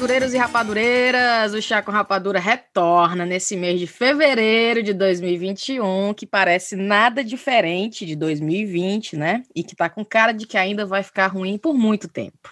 [0.00, 6.26] rapadureiros e rapadureiras, o Chá com Rapadura retorna nesse mês de fevereiro de 2021, que
[6.26, 9.42] parece nada diferente de 2020, né?
[9.54, 12.48] E que tá com cara de que ainda vai ficar ruim por muito tempo.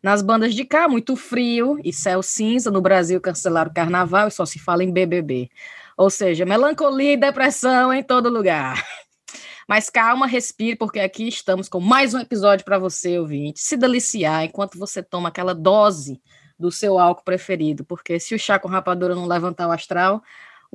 [0.00, 2.70] Nas bandas de cá, muito frio e céu cinza.
[2.70, 5.48] No Brasil, cancelaram o carnaval e só se fala em BBB.
[5.96, 8.80] Ou seja, melancolia e depressão em todo lugar.
[9.68, 14.44] Mas calma, respire, porque aqui estamos com mais um episódio para você, ouvinte, se deliciar
[14.44, 16.20] enquanto você toma aquela dose
[16.58, 20.22] do seu álcool preferido, porque se o chá com rapadura não levantar o astral,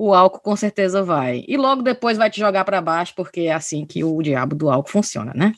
[0.00, 1.44] o álcool com certeza vai.
[1.46, 4.70] E logo depois vai te jogar para baixo, porque é assim que o diabo do
[4.70, 5.52] álcool funciona, né?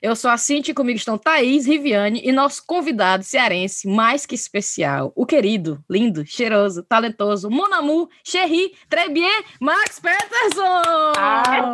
[0.00, 4.34] Eu sou a Cintia e comigo estão Thaís, Riviane e nosso convidado cearense mais que
[4.34, 11.12] especial, o querido, lindo, cheiroso, talentoso, Monamu, Cherry, Trebier, Max Peterson!
[11.18, 11.70] Ah,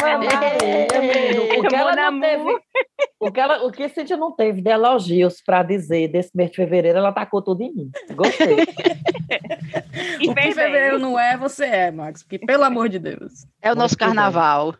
[1.56, 2.58] o que ela não teve,
[3.20, 6.50] o que, ela, o que a Cintia não teve de elogios para dizer desse mês
[6.50, 7.90] de fevereiro, ela tacou tudo em mim.
[8.14, 8.56] Gostei.
[10.28, 12.07] o que fevereiro não é, você é, Max.
[12.08, 13.46] Max, porque, pelo amor de Deus.
[13.62, 14.74] É o nosso carnaval.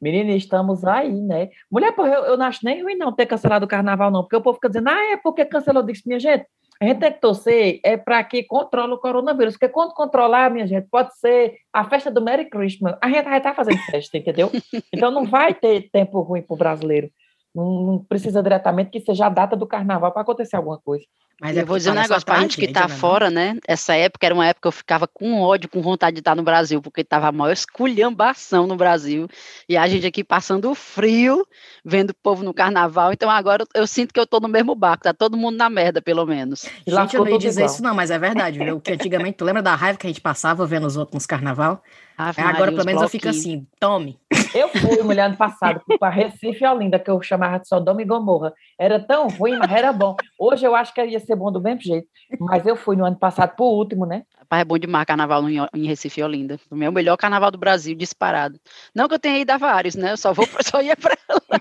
[0.00, 1.48] Menina, estamos aí, né?
[1.70, 4.36] Mulher, porra, eu, eu não acho nem ruim não ter cancelado o carnaval, não, porque
[4.36, 5.82] o povo fica dizendo, ah, é porque cancelou.
[5.82, 6.46] Eu minha gente,
[6.80, 10.66] a gente tem que torcer é para que controle o coronavírus, porque quando controlar, minha
[10.66, 12.96] gente, pode ser a festa do Merry Christmas.
[13.02, 14.50] A gente vai estar fazendo festa, entendeu?
[14.94, 17.10] Então não vai ter tempo ruim para o brasileiro.
[17.58, 21.04] Não, não, precisa diretamente que seja a data do carnaval para acontecer alguma coisa.
[21.40, 23.56] Mas eu vou dizer um negócio para a gente que está né, fora, né?
[23.66, 26.42] Essa época era uma época que eu ficava com ódio, com vontade de estar no
[26.42, 29.28] Brasil, porque estava a maior esculhambação no Brasil.
[29.68, 31.46] E a gente aqui passando frio,
[31.84, 33.12] vendo o povo no carnaval.
[33.12, 35.70] Então agora eu, eu sinto que eu estou no mesmo barco, tá todo mundo na
[35.70, 36.64] merda, pelo menos.
[36.84, 37.72] E gente, eu não ia dizer igual.
[37.72, 38.80] isso, não, mas é verdade, viu?
[38.80, 41.82] Que antigamente, tu lembra da raiva que a gente passava vendo os outros nos carnaval?
[42.16, 44.18] Ah, agora, pelo menos, eu fico assim, tome.
[44.54, 48.04] Eu fui, mulher, ano passado, para Recife e Olinda, que eu chamava de Sodoma e
[48.04, 48.52] Gomorra.
[48.78, 50.16] Era tão ruim, mas era bom.
[50.38, 52.08] Hoje eu acho que ia ser bom do mesmo jeito.
[52.40, 54.24] Mas eu fui no ano passado pro último, né?
[54.38, 56.58] Rapaz, é bom demais carnaval em Recife e Olinda.
[56.70, 58.58] O meu melhor carnaval do Brasil, disparado.
[58.94, 60.12] Não que eu tenha ido a vários, né?
[60.12, 61.60] Eu só vou, só ia para lá.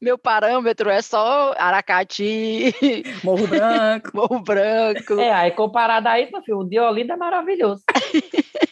[0.00, 2.74] Meu parâmetro é só Aracati,
[3.22, 4.10] Morro Branco.
[4.14, 5.20] Morro Branco.
[5.20, 7.82] É, aí comparado a isso, meu filho, o de Olinda é maravilhoso.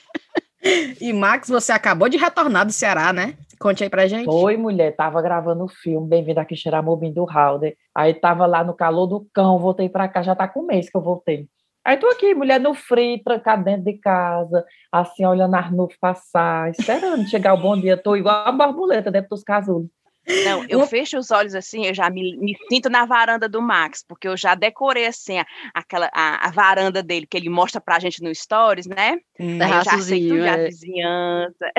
[1.00, 3.34] E Max, você acabou de retornar do Ceará, né?
[3.58, 4.24] Conte aí pra gente.
[4.24, 7.76] Foi, mulher, tava gravando o filme, Bem-vindo aqui, Xeramobim do Halder.
[7.94, 10.88] Aí tava lá no calor do cão, voltei pra cá, já tá com um mês
[10.88, 11.48] que eu voltei.
[11.84, 16.70] Aí tô aqui, mulher no frio, trancada dentro de casa, assim, olhando as nuvens passar,
[16.70, 17.96] esperando chegar o bom dia.
[17.96, 19.88] Tô igual a borboleta dentro dos casulos.
[20.44, 24.04] Não, eu fecho os olhos assim, eu já me, me, sinto na varanda do Max,
[24.06, 27.98] porque eu já decorei assim a, aquela, a, a varanda dele que ele mostra pra
[27.98, 29.18] gente no Stories, né?
[29.38, 30.50] Hum, eu já sei tudo, é.
[30.50, 31.72] a vizinhança.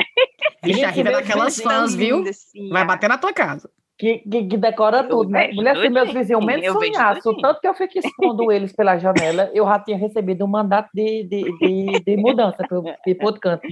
[0.63, 2.23] Vixe, arriba daquelas fãs, viu?
[2.27, 3.69] Assim, Vai bater na tua casa.
[3.97, 5.51] Que, que, que decora tudo, né?
[5.53, 9.65] Mulher, se meus vizinhos menos sonhassem, tanto que eu fico expondo eles pela janela, eu
[9.65, 13.65] já tinha recebido um mandato de, de, de, de mudança para outro canto.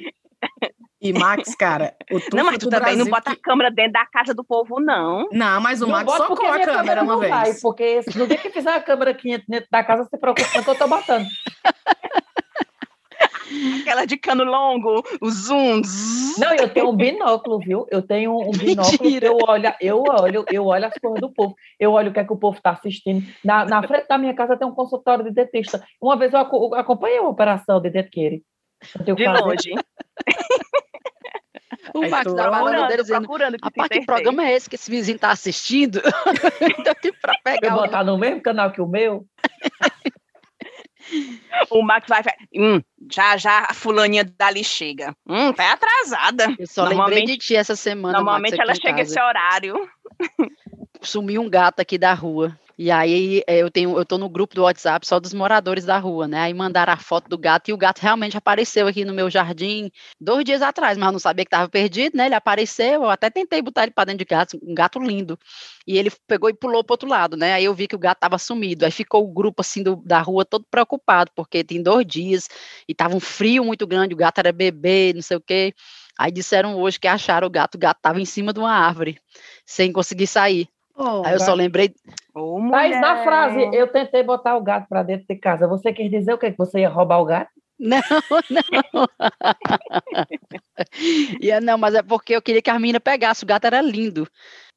[1.03, 4.33] E Max, cara, o Não, mas tu também não bota a câmera dentro da casa
[4.33, 5.27] do povo, não.
[5.33, 7.29] Não, mas o não Max só com a câmera uma vez.
[7.29, 10.69] Vai, porque no dia que fizer a câmera aqui dentro da casa, você preocupa que
[10.69, 11.27] eu tô botando.
[13.81, 15.81] Aquela de cano longo, o zoom.
[16.37, 17.85] Não, eu tenho um binóculo, viu?
[17.91, 19.19] Eu tenho um binóculo Mentira.
[19.19, 21.53] que eu olho, eu olho, eu olho as coisas do povo.
[21.77, 23.23] Eu olho o que é que o povo está assistindo.
[23.43, 25.83] Na, na frente da minha casa tem um consultório de dentista.
[26.01, 28.43] Uma vez eu acompanhei uma operação de dentqueire.
[29.03, 29.73] De longe.
[31.93, 35.15] O Max varanda dele dizendo, procurando que rapaz, que programa é esse que esse vizinho
[35.15, 36.01] está assistindo?
[37.21, 39.25] para pegar eu botar no mesmo canal que o meu?
[41.69, 42.23] o Max vai,
[42.55, 45.15] hum, já já a fulaninha dali chega.
[45.27, 46.55] Hum, tá atrasada.
[46.57, 48.17] Eu só lembrei de ti essa semana.
[48.17, 49.89] Normalmente Max, ela chega esse horário.
[51.01, 52.57] Sumiu um gato aqui da rua.
[52.77, 55.97] E aí é, eu tenho, eu tô no grupo do WhatsApp só dos moradores da
[55.99, 56.39] rua, né?
[56.39, 59.91] Aí mandaram a foto do gato e o gato realmente apareceu aqui no meu jardim
[60.19, 62.25] dois dias atrás, mas eu não sabia que estava perdido, né?
[62.25, 65.37] Ele apareceu, eu até tentei botar ele para dentro de gato, um gato lindo.
[65.85, 67.53] E ele pegou e pulou para outro lado, né?
[67.53, 68.85] Aí eu vi que o gato estava sumido.
[68.85, 72.47] Aí ficou o grupo assim do, da rua todo preocupado, porque tem dois dias
[72.87, 75.73] e tava um frio muito grande, o gato era bebê, não sei o quê.
[76.17, 79.19] Aí disseram hoje que acharam o gato, o gato estava em cima de uma árvore,
[79.65, 80.67] sem conseguir sair.
[80.95, 81.93] Oh, Aí eu só lembrei.
[82.35, 85.67] Oh, Mas na frase, eu tentei botar o gato para dentro de casa.
[85.67, 86.51] Você quer dizer o quê?
[86.51, 87.49] Que você ia roubar o gato?
[87.79, 87.99] Não,
[88.49, 89.07] não.
[91.41, 93.43] e, não, mas é porque eu queria que a menina pegasse.
[93.43, 94.27] O gato era lindo.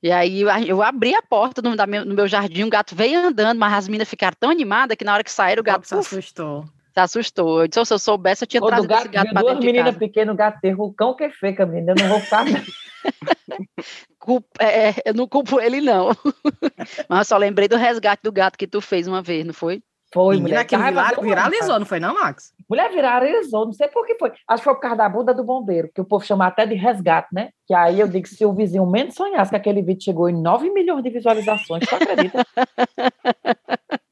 [0.02, 3.74] E aí eu abri a porta no, no meu jardim, o gato veio andando, mas
[3.74, 5.86] as meninas ficaram tão animadas que na hora que saíram, o gato.
[5.86, 6.64] Se assustou.
[6.96, 7.60] Se assustou.
[7.60, 9.66] Eu disse, se eu soubesse, eu tinha Ô, trazido gato, esse gato para dentro de
[9.66, 11.92] meninas pequenas, o gato o cão que feca, menina.
[11.92, 12.46] Eu não vou ficar.
[14.58, 16.08] é, é, eu não culpo ele, não.
[17.06, 19.82] Mas só lembrei do resgate do gato que tu fez uma vez, não foi?
[20.14, 20.94] Foi, Menina, mulher.
[20.94, 21.78] uma viralizou, raiva.
[21.80, 22.54] não foi não, Max?
[22.70, 24.32] Mulher viralizou, não sei por que foi.
[24.48, 26.74] Acho que foi por causa da bunda do bombeiro, que o povo chama até de
[26.74, 27.50] resgate, né?
[27.66, 30.70] Que aí eu digo, se o vizinho menos sonhasse que aquele vídeo chegou em 9
[30.70, 32.46] milhões de visualizações, tu acredita?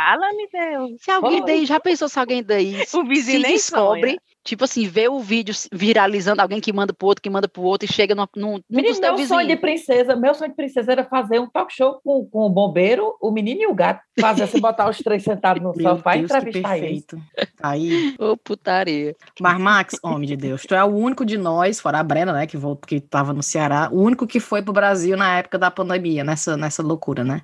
[0.00, 0.90] Fala-me, Deus.
[1.02, 1.46] Se alguém Foi.
[1.46, 4.18] daí, já pensou se alguém daí O vizinho se nem descobre, sonha.
[4.42, 7.62] tipo assim, vê o vídeo se- viralizando, alguém que manda pro outro, que manda pro
[7.62, 10.56] outro, e chega num, num, num dos Menino, meu sonho de princesa, meu sonho de
[10.56, 14.00] princesa era fazer um talk show com, com o bombeiro, o menino e o gato.
[14.18, 17.04] Fazer você botar os três sentados no Meu sofá e Deus, entrevistar eles.
[17.04, 17.22] perfeito.
[17.62, 19.14] Aí, Ô, putaria.
[19.38, 22.46] Mas, Max, homem de Deus, tu é o único de nós, fora a Brena, né,
[22.46, 25.70] que, voltou, que tava no Ceará, o único que foi pro Brasil na época da
[25.70, 27.42] pandemia, nessa, nessa loucura, né?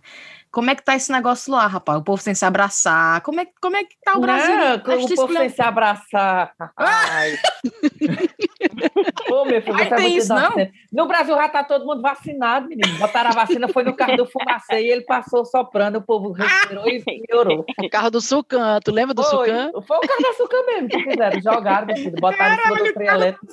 [0.56, 1.98] Como é que tá esse negócio lá, rapaz?
[1.98, 3.20] O povo sem se abraçar.
[3.20, 4.56] Como é, como é que tá o Brasil?
[4.56, 6.54] Não, o povo sem se abraçar.
[6.74, 7.36] Ai.
[9.30, 10.52] Ô, meu filho, Ai, é tem muito isso, não?
[10.90, 12.96] No Brasil já tá todo mundo vacinado, menino.
[12.96, 16.88] Botaram a vacina, foi no carro do fumacê e ele passou soprando, o povo respirou
[16.88, 17.66] e melhorou.
[17.84, 19.70] O carro do Sucan, tu lembra do Foi, Sucan?
[19.86, 21.40] foi o carro da açúcar mesmo que fizeram.
[21.42, 23.46] Jogaram, meu filho, botaram em cima do elétrico.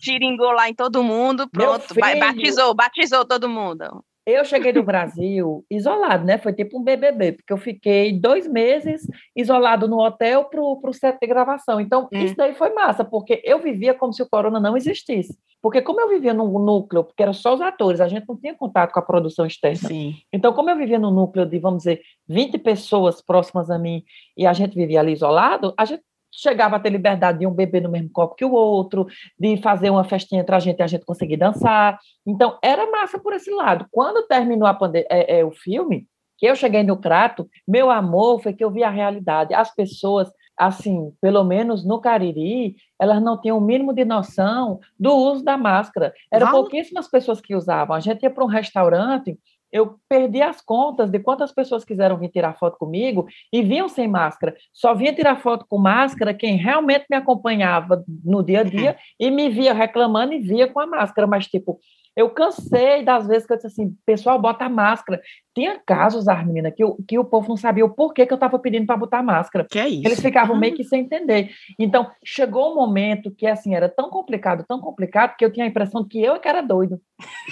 [0.00, 1.94] Tiringou lá em todo mundo, pronto.
[1.94, 4.02] batizou, batizou todo mundo.
[4.30, 6.36] Eu cheguei no Brasil isolado, né?
[6.36, 11.18] Foi tipo um BBB, porque eu fiquei dois meses isolado no hotel para o set
[11.18, 11.80] de gravação.
[11.80, 12.18] Então, Hum.
[12.18, 15.38] isso daí foi massa, porque eu vivia como se o corona não existisse.
[15.62, 18.54] Porque como eu vivia num núcleo, porque eram só os atores, a gente não tinha
[18.54, 19.88] contato com a produção externa.
[19.88, 20.14] Sim.
[20.30, 24.04] Então, como eu vivia no núcleo de, vamos dizer, 20 pessoas próximas a mim
[24.36, 26.02] e a gente vivia ali isolado, a gente
[26.38, 29.06] chegava a ter liberdade de um beber no mesmo copo que o outro,
[29.38, 31.98] de fazer uma festinha entre a gente e a gente conseguir dançar.
[32.24, 33.86] Então, era massa por esse lado.
[33.90, 36.06] Quando terminou é, é, o filme,
[36.38, 39.52] que eu cheguei no Crato, meu amor foi que eu vi a realidade.
[39.52, 45.12] As pessoas, assim, pelo menos no Cariri, elas não tinham o mínimo de noção do
[45.12, 46.14] uso da máscara.
[46.30, 47.96] Eram pouquíssimas pessoas que usavam.
[47.96, 49.36] A gente ia para um restaurante,
[49.72, 54.08] eu perdi as contas de quantas pessoas quiseram vir tirar foto comigo e vinham sem
[54.08, 54.54] máscara.
[54.72, 59.30] Só vinha tirar foto com máscara quem realmente me acompanhava no dia a dia e
[59.30, 61.26] me via reclamando e via com a máscara.
[61.26, 61.78] Mas, tipo,
[62.18, 65.22] eu cansei das vezes que eu disse assim, pessoal, bota máscara.
[65.54, 68.58] Tinha casos, Armina, que, o- que o povo não sabia o porquê que eu estava
[68.58, 69.64] pedindo para botar máscara.
[69.70, 70.02] Que é isso?
[70.04, 71.50] Eles ficavam meio que sem entender.
[71.78, 75.68] Então, chegou um momento que, assim, era tão complicado, tão complicado, que eu tinha a
[75.68, 77.00] impressão que eu é que era doido,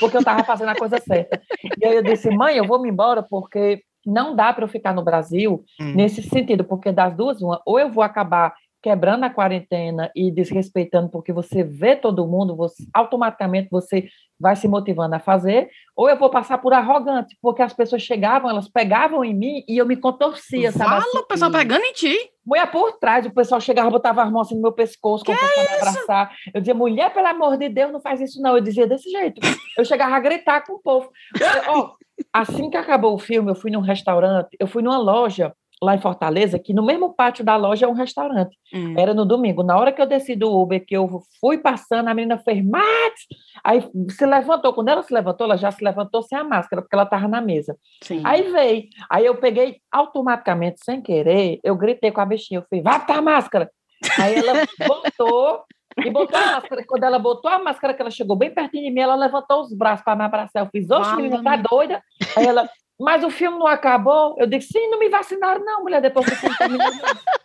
[0.01, 1.41] porque eu estava fazendo a coisa certa.
[1.81, 4.93] E aí eu disse, mãe, eu vou me embora porque não dá para eu ficar
[4.93, 5.93] no Brasil Hum.
[5.95, 8.53] nesse sentido, porque das duas, uma, ou eu vou acabar
[8.87, 14.07] quebrando a quarentena e desrespeitando, porque você vê todo mundo, você, automaticamente você
[14.39, 18.49] vai se motivando a fazer, ou eu vou passar por arrogante, porque as pessoas chegavam,
[18.49, 20.89] elas pegavam em mim e eu me contorcia, sabe?
[20.89, 22.17] Fala, assim, o pessoal pegando em ti.
[22.47, 25.49] Mulher por trás, o pessoal chegava, botava as mãos assim no meu pescoço, como para
[25.49, 26.33] me abraçar.
[26.55, 28.55] Eu dizia, mulher, pelo amor de Deus, não faz isso não.
[28.57, 29.41] Eu dizia desse jeito.
[29.77, 31.11] Eu chegava a gritar com o povo.
[31.41, 31.91] Eu- ó,
[32.33, 36.01] assim que acabou o filme, eu fui num restaurante, eu fui numa loja lá em
[36.01, 38.57] Fortaleza, que no mesmo pátio da loja é um restaurante.
[38.73, 38.95] Hum.
[38.97, 39.63] Era no domingo.
[39.63, 43.27] Na hora que eu desci do Uber, que eu fui passando, a menina fez, Max!
[43.63, 44.73] Aí se levantou.
[44.73, 47.41] Quando ela se levantou, ela já se levantou sem a máscara, porque ela estava na
[47.41, 47.77] mesa.
[48.03, 48.23] Sim.
[48.25, 48.85] Aí veio.
[49.11, 52.61] Aí eu peguei automaticamente, sem querer, eu gritei com a bichinha.
[52.61, 53.71] Eu falei, vai botar a máscara.
[54.19, 55.65] Aí ela botou
[56.05, 56.85] e botou a máscara.
[56.87, 59.73] Quando ela botou a máscara, que ela chegou bem pertinho de mim, ela levantou os
[59.73, 60.63] braços para me abraçar.
[60.63, 62.03] Eu fiz, oxe, menina, tá doida?
[62.37, 64.35] Aí ela, mas o filme não acabou?
[64.39, 66.87] Eu disse, sim, não me vacinaram, não, mulher, depois que o filme terminou.
[66.87, 67.37] não."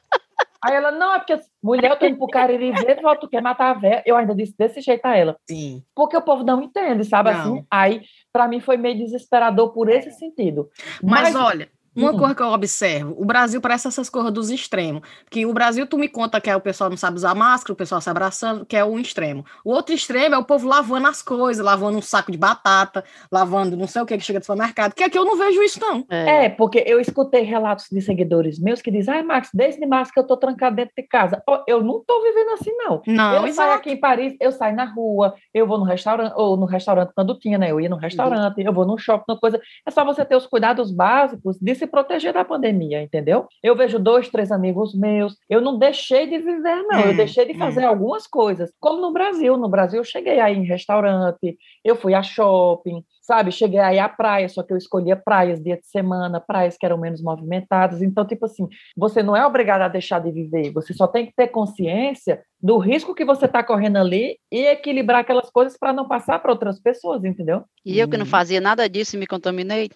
[0.64, 3.42] Aí ela, não, é porque, mulher, eu tô indo pro Cariri ver, volta, tu quer
[3.42, 4.04] matar a véia.
[4.06, 5.36] Eu ainda disse desse jeito a ela.
[5.50, 5.84] Sim.
[5.96, 7.40] Porque o povo não entende, sabe Não.
[7.40, 7.66] assim?
[7.70, 10.70] Aí, para mim, foi meio desesperador por esse sentido.
[11.02, 12.18] Mas, olha, uma Hum.
[12.18, 15.02] coisa que eu observo, o Brasil parece essas coisas dos extremos.
[15.30, 17.76] Que o Brasil, tu me conta que é o pessoal não sabe usar máscara, o
[17.76, 19.46] pessoal se abraçando, que é o extremo.
[19.64, 23.76] O outro extremo é o povo lavando as coisas, lavando um saco de batata, lavando
[23.76, 24.94] não sei o que que chega do supermercado.
[24.94, 26.06] Que aqui eu não vejo isso, não.
[26.10, 30.20] É, porque eu escutei relatos de seguidores meus que dizem, ai, Max, desde março que
[30.20, 31.42] eu tô trancado dentro de casa.
[31.68, 33.02] Eu não tô vivendo assim, não.
[33.06, 33.72] Não, eu saio exato.
[33.74, 37.38] aqui em Paris, eu saio na rua, eu vou no restaurante, ou no restaurante quando
[37.38, 37.72] tinha, né?
[37.72, 39.60] Eu ia no restaurante, eu vou no shopping, uma coisa.
[39.86, 43.48] É só você ter os cuidados básicos de se proteger da pandemia, entendeu?
[43.64, 45.36] Eu vejo dois, três amigos meus.
[45.50, 47.00] Eu não deixei de viver, não.
[47.00, 47.58] eu Hum, deixei de hum.
[47.58, 48.72] fazer algumas coisas.
[48.80, 49.58] Como no Brasil.
[49.58, 53.52] No Brasil, eu cheguei aí em restaurante, eu fui a shopping, sabe?
[53.52, 56.98] Cheguei aí à praia, só que eu escolhia praias dia de semana, praias que eram
[56.98, 58.02] menos movimentadas.
[58.02, 61.34] Então, tipo assim, você não é obrigado a deixar de viver, você só tem que
[61.36, 66.08] ter consciência do risco que você está correndo ali e equilibrar aquelas coisas para não
[66.08, 67.64] passar para outras pessoas, entendeu?
[67.86, 68.30] E eu que não Hum.
[68.30, 69.90] fazia nada disso e me contaminei.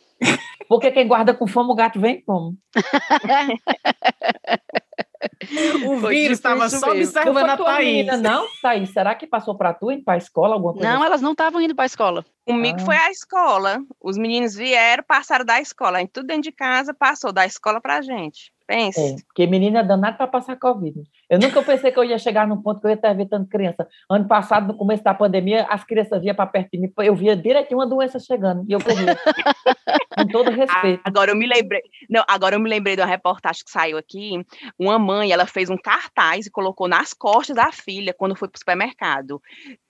[0.68, 2.56] Porque quem guarda com fome, o gato vem como?
[5.86, 7.88] O Foi vírus estava só observando Não a Thaís.
[7.88, 8.90] menina, não, Thaís?
[8.92, 11.06] Será que passou para tu, indo para a escola, alguma coisa Não, assim?
[11.06, 12.26] elas não estavam indo para a escola.
[12.46, 12.86] Comigo Ah.
[12.86, 13.80] foi a escola.
[14.02, 16.00] Os meninos vieram, passaram da escola.
[16.08, 18.52] Tudo dentro de casa, passou da escola pra gente.
[18.68, 19.00] Pense.
[19.00, 21.04] É, porque menina é danada para passar Covid.
[21.30, 23.88] Eu nunca pensei que eu ia chegar num ponto que eu ia estar evitando criança.
[24.10, 27.36] Ano passado, no começo da pandemia, as crianças vinham para perto de mim, eu via
[27.36, 29.16] direitinho uma doença chegando, e eu corria.
[30.18, 31.02] Com todo respeito.
[31.04, 31.82] Agora eu me lembrei.
[32.10, 34.44] Não, agora eu me lembrei de uma reportagem que saiu aqui.
[34.80, 38.56] Uma mãe, ela fez um cartaz e colocou nas costas da filha quando foi para
[38.56, 39.42] o supermercado.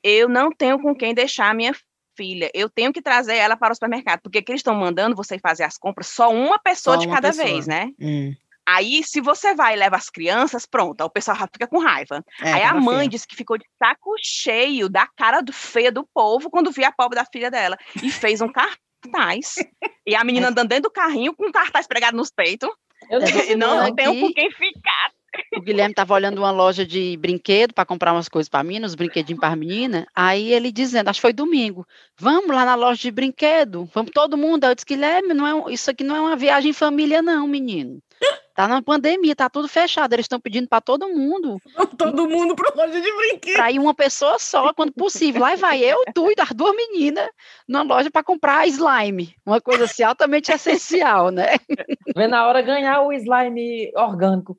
[0.04, 1.74] Eu não tenho com quem deixar a minha
[2.16, 2.50] filha.
[2.54, 5.64] Eu tenho que trazer ela para o supermercado, porque que eles estão mandando você fazer
[5.64, 7.46] as compras só uma pessoa Só de uma cada pessoa.
[7.46, 7.92] vez, né?
[8.00, 8.34] Hum,
[8.68, 12.24] Aí, se você vai e leva as crianças, pronto, o pessoal já fica com raiva.
[12.42, 13.10] é, Aí a mãe feio.
[13.10, 16.92] disse que ficou de saco cheio da cara do feia do povo quando via a
[16.92, 17.78] pobre da filha dela.
[18.02, 19.56] E fez um cartaz.
[20.06, 22.70] e a menina andando dentro do carrinho com um cartaz pregado nos peitos.
[23.10, 25.12] Eu não, É, E não, tenho com quem ficar.
[25.58, 28.96] O Guilherme estava olhando uma loja de brinquedo para comprar umas coisas para mim, uns
[28.96, 30.08] brinquedinhos para a menina.
[30.16, 31.86] Aí ele dizendo, acho que foi domingo,
[32.18, 34.64] vamos lá na loja de brinquedo, vamos todo mundo.
[34.64, 37.46] Aí eu disse, Guilherme, não é, isso aqui não é uma viagem em família, não,
[37.48, 38.00] menino.
[38.56, 40.14] Tá na pandemia, tá tudo fechado.
[40.14, 41.58] Eles estão pedindo para todo mundo,
[41.98, 43.58] Todo mundo pra loja de brinquedos.
[43.58, 45.42] para ir uma pessoa só, quando possível.
[45.42, 47.28] Lá vai eu, tu e as duas meninas
[47.68, 49.36] numa loja para comprar slime.
[49.46, 51.58] Uma coisa assim altamente essencial, né?
[52.16, 54.58] Vê na hora ganhar o slime orgânico.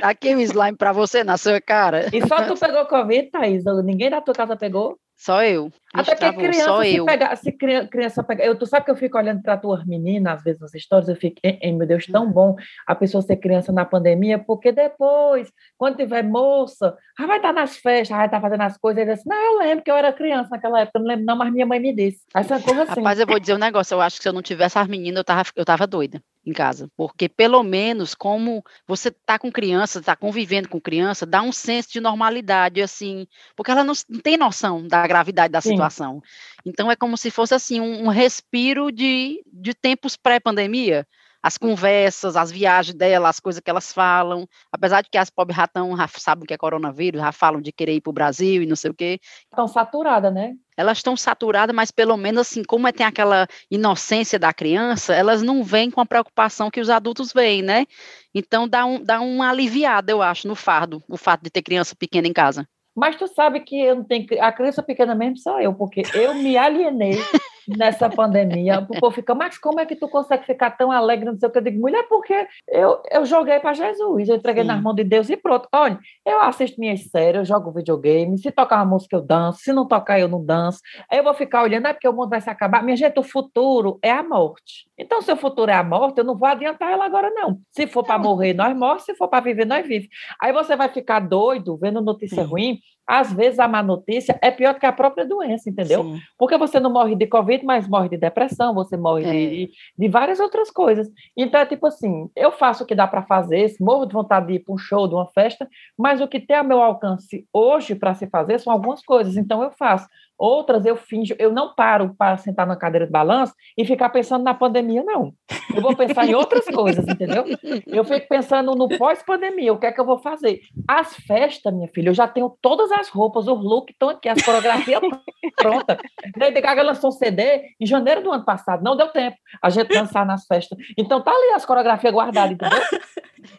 [0.00, 2.08] Tá aqui o slime para você na sua cara.
[2.12, 3.64] E só tu pegou Covid, Thaís?
[3.84, 4.98] Ninguém da tua casa pegou?
[5.22, 5.72] Só eu.
[5.94, 7.04] Até que criança, só se, eu.
[7.04, 8.44] pegar, se cri- criança pegar.
[8.44, 11.14] Eu, tu sabe que eu fico olhando para tuas meninas, às vezes nas histórias, eu
[11.14, 15.48] fico, "Ei, meu Deus, tão bom a pessoa ser criança na pandemia, porque depois,
[15.78, 19.00] quando tiver moça, ah, vai estar nas festas, vai estar fazendo as coisas.
[19.00, 21.52] Ele disse, não, eu lembro que eu era criança naquela época, não lembro, não, mas
[21.52, 22.22] minha mãe me disse.
[22.34, 23.00] Essa coisa assim.
[23.00, 23.94] Rapaz, eu vou dizer um negócio.
[23.94, 26.52] Eu acho que se eu não tivesse as meninas, eu tava, eu tava doida em
[26.52, 26.88] casa.
[26.96, 31.92] Porque, pelo menos, como você tá com criança, tá convivendo com criança, dá um senso
[31.92, 33.26] de normalidade, assim.
[33.56, 35.70] Porque ela não, não tem noção da gravidade da Sim.
[35.70, 36.22] situação.
[36.64, 41.06] Então, é como se fosse, assim, um, um respiro de, de tempos pré-pandemia.
[41.42, 44.46] As conversas, as viagens dela, as coisas que elas falam.
[44.70, 47.94] Apesar de que as pobres ratão já sabem que é coronavírus, já falam de querer
[47.94, 49.18] ir para o Brasil e não sei o quê
[49.54, 50.54] Tão saturada, né?
[50.76, 55.42] elas estão saturadas, mas pelo menos assim, como é, tem aquela inocência da criança, elas
[55.42, 57.86] não vêm com a preocupação que os adultos veem, né?
[58.34, 61.94] Então dá, um, dá uma aliviada, eu acho, no fardo, o fato de ter criança
[61.94, 62.66] pequena em casa.
[62.94, 64.26] Mas tu sabe que eu não tenho.
[64.40, 67.12] A criança pequena mesmo sou eu, porque eu me alienei
[67.68, 68.80] nessa pandemia.
[68.80, 71.26] O povo fica, mas como é que tu consegue ficar tão alegre?
[71.26, 71.58] Não sei o que.
[71.58, 74.68] Eu digo, mulher, porque eu, eu joguei para Jesus, eu entreguei Sim.
[74.68, 75.68] nas mãos de Deus e pronto.
[75.72, 78.38] Olha, eu assisto minhas séries, eu jogo videogame.
[78.38, 79.60] Se tocar uma música, eu danço.
[79.60, 80.80] Se não tocar, eu não danço.
[81.10, 82.82] Aí eu vou ficar olhando, é porque o mundo vai se acabar.
[82.82, 84.86] Minha gente, o futuro é a morte.
[84.98, 87.58] Então, se o futuro é a morte, eu não vou adiantar ela agora, não.
[87.70, 89.04] Se for para morrer, nós morremos.
[89.04, 90.08] Se for para viver, nós vivemos.
[90.40, 92.48] Aí você vai ficar doido vendo notícia Sim.
[92.48, 92.78] ruim.
[93.06, 96.02] Às vezes a má notícia é pior do que a própria doença, entendeu?
[96.04, 96.20] Sim.
[96.38, 99.30] Porque você não morre de Covid, mas morre de depressão, você morre É.
[99.32, 101.08] de, de várias outras coisas.
[101.36, 104.54] Então é tipo assim: eu faço o que dá para fazer, morro de vontade de
[104.54, 105.68] ir para um show, de uma festa,
[105.98, 109.62] mas o que tem a meu alcance hoje para se fazer são algumas coisas, então
[109.62, 110.06] eu faço.
[110.42, 114.42] Outras eu finjo, eu não paro para sentar na cadeira de balanço e ficar pensando
[114.42, 115.32] na pandemia, não.
[115.72, 117.44] Eu vou pensar em outras coisas, entendeu?
[117.86, 120.62] Eu fico pensando no pós-pandemia, o que é que eu vou fazer?
[120.88, 124.42] As festas, minha filha, eu já tenho todas as roupas, os looks estão aqui, as
[124.42, 125.00] coreografias
[125.54, 125.98] prontas.
[126.36, 129.94] Lady Gaga lançou um CD em janeiro do ano passado, não deu tempo a gente
[129.94, 130.76] dançar nas festas.
[130.98, 132.82] Então tá ali as coreografias guardadas, entendeu?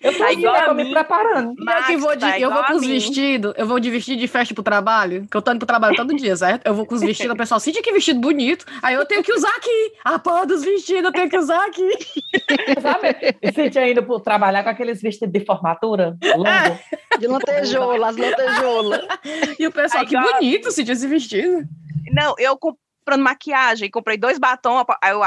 [0.02, 1.56] Eu tô Tá aqui, igual né, a tô me preparando.
[1.58, 4.20] E eu que vou de, tá eu vou com os vestidos, eu vou de vestido
[4.20, 6.66] de festa pro trabalho, que eu tô indo pro trabalho todo dia, certo?
[6.66, 8.66] Eu vou com os vestidos, o pessoal, Cintia, que vestido bonito.
[8.82, 9.94] Aí eu tenho que usar aqui.
[10.04, 11.90] A porra dos vestidos, eu tenho que usar aqui.
[12.82, 13.38] Sabe?
[13.42, 16.44] E Cintia indo pro trabalhar com aqueles vestidos de formatura longo.
[17.20, 19.02] De lantejoula, as lantejoulas.
[19.60, 21.68] E o pessoal, Aí, que bonito, Cintia, esse vestido.
[22.12, 25.22] Não, eu comprando maquiagem, comprei dois batons, aí eu,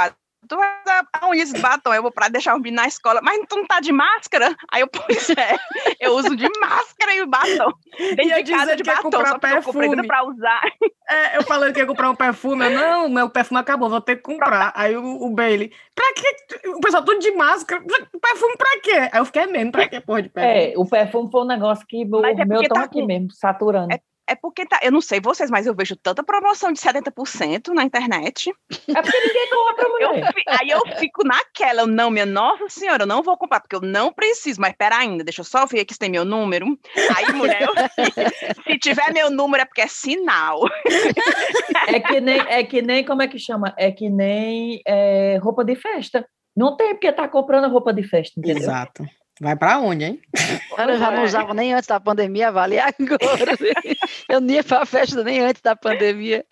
[0.49, 1.93] tu vai dar aonde esse batom?
[1.93, 4.55] Eu vou pra deixar o menino na escola, mas tu não tá de máscara?
[4.71, 5.57] Aí eu, pois é,
[6.01, 7.73] eu uso de máscara e o batom.
[7.99, 10.63] Dentro de casa de que batom, comprar só porque eu comprei pra usar.
[11.09, 12.65] É, eu falando que ia comprar um perfume.
[12.65, 14.73] Eu, não, meu perfume acabou, vou ter que comprar.
[14.75, 16.69] Aí o, o Bailey, pra que?
[16.71, 17.83] O pessoal tudo de máscara.
[17.83, 19.09] Perfume pra quê?
[19.13, 20.73] Aí eu fiquei mesmo, pra que porra de perfume?
[20.73, 23.93] É, o perfume foi um negócio que o Mas é meu tá aqui mesmo, saturando.
[23.93, 24.01] É
[24.35, 28.51] porque tá, eu não sei vocês, mas eu vejo tanta promoção de 70% na internet.
[28.89, 30.33] É porque ninguém compra, Eu mulher.
[30.35, 33.77] fi- aí eu fico naquela, eu, não, minha nossa senhora, eu não vou comprar, porque
[33.77, 36.67] eu não preciso, mas pera ainda, deixa eu só ver aqui se tem meu número.
[37.17, 37.75] Aí, mulher, eu-
[38.65, 40.61] se tiver meu número é porque é sinal.
[41.89, 43.73] É que nem, é que nem, como é que chama?
[43.79, 46.27] É que nem é, roupa de festa.
[46.57, 48.63] Não tem porque tá comprando roupa de festa, entendeu?
[48.63, 49.05] Exato.
[49.41, 50.21] Vai pra onde, hein?
[50.75, 53.53] Cara, eu já não usava nem antes da pandemia, vale agora.
[54.31, 56.45] eu não ia pra festa nem antes da pandemia,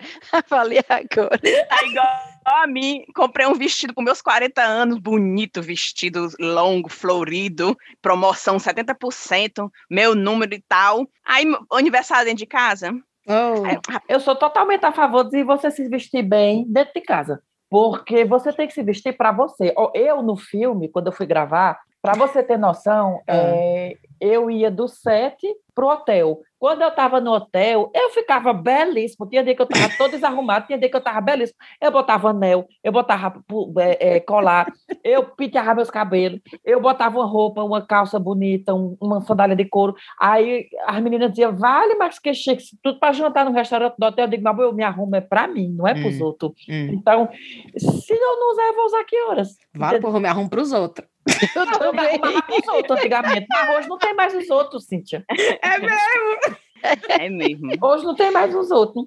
[0.51, 1.39] vale agora.
[1.69, 2.07] Tá igual
[2.45, 9.71] a mim, comprei um vestido com meus 40 anos, bonito vestido longo, florido, promoção 70%,
[9.91, 11.09] meu número e tal.
[11.25, 12.93] Aí, aniversário dentro de casa.
[13.27, 13.63] Oh.
[14.07, 17.43] Eu sou totalmente a favor de você se vestir bem dentro de casa.
[17.71, 19.75] Porque você tem que se vestir para você.
[19.95, 23.35] Eu, no filme, quando eu fui gravar, para você ter noção, ah.
[23.35, 25.39] é, eu ia do set
[25.75, 26.39] pro hotel.
[26.59, 29.27] Quando eu estava no hotel, eu ficava belíssimo.
[29.27, 31.57] Tinha dia que eu estava todo desarrumado, tinha dia que eu estava belíssimo.
[31.81, 33.43] Eu botava anel, eu botava
[33.79, 34.71] é, é, colar,
[35.03, 39.65] eu penteava meus cabelos, eu botava uma roupa, uma calça bonita, um, uma sandália de
[39.65, 39.95] couro.
[40.21, 44.27] Aí as meninas diziam, vale, mas que chique, tudo para jantar no restaurante do hotel.
[44.27, 46.53] Eu digo, mas eu me arrumo é para mim, não é para os hum, outros.
[46.69, 46.91] Hum.
[46.93, 47.31] Então,
[47.79, 49.57] se eu não usar, eu vou usar que horas?
[49.75, 51.14] Vale, porque eu me arrumo para os outros.
[51.57, 52.21] Eu também.
[52.21, 53.47] os outros antigamente.
[53.49, 55.25] Mas hoje não tem mais os outros, Cíntia.
[55.63, 56.57] É mesmo?
[57.09, 57.73] É mesmo.
[57.81, 59.07] Hoje não tem mais os outros.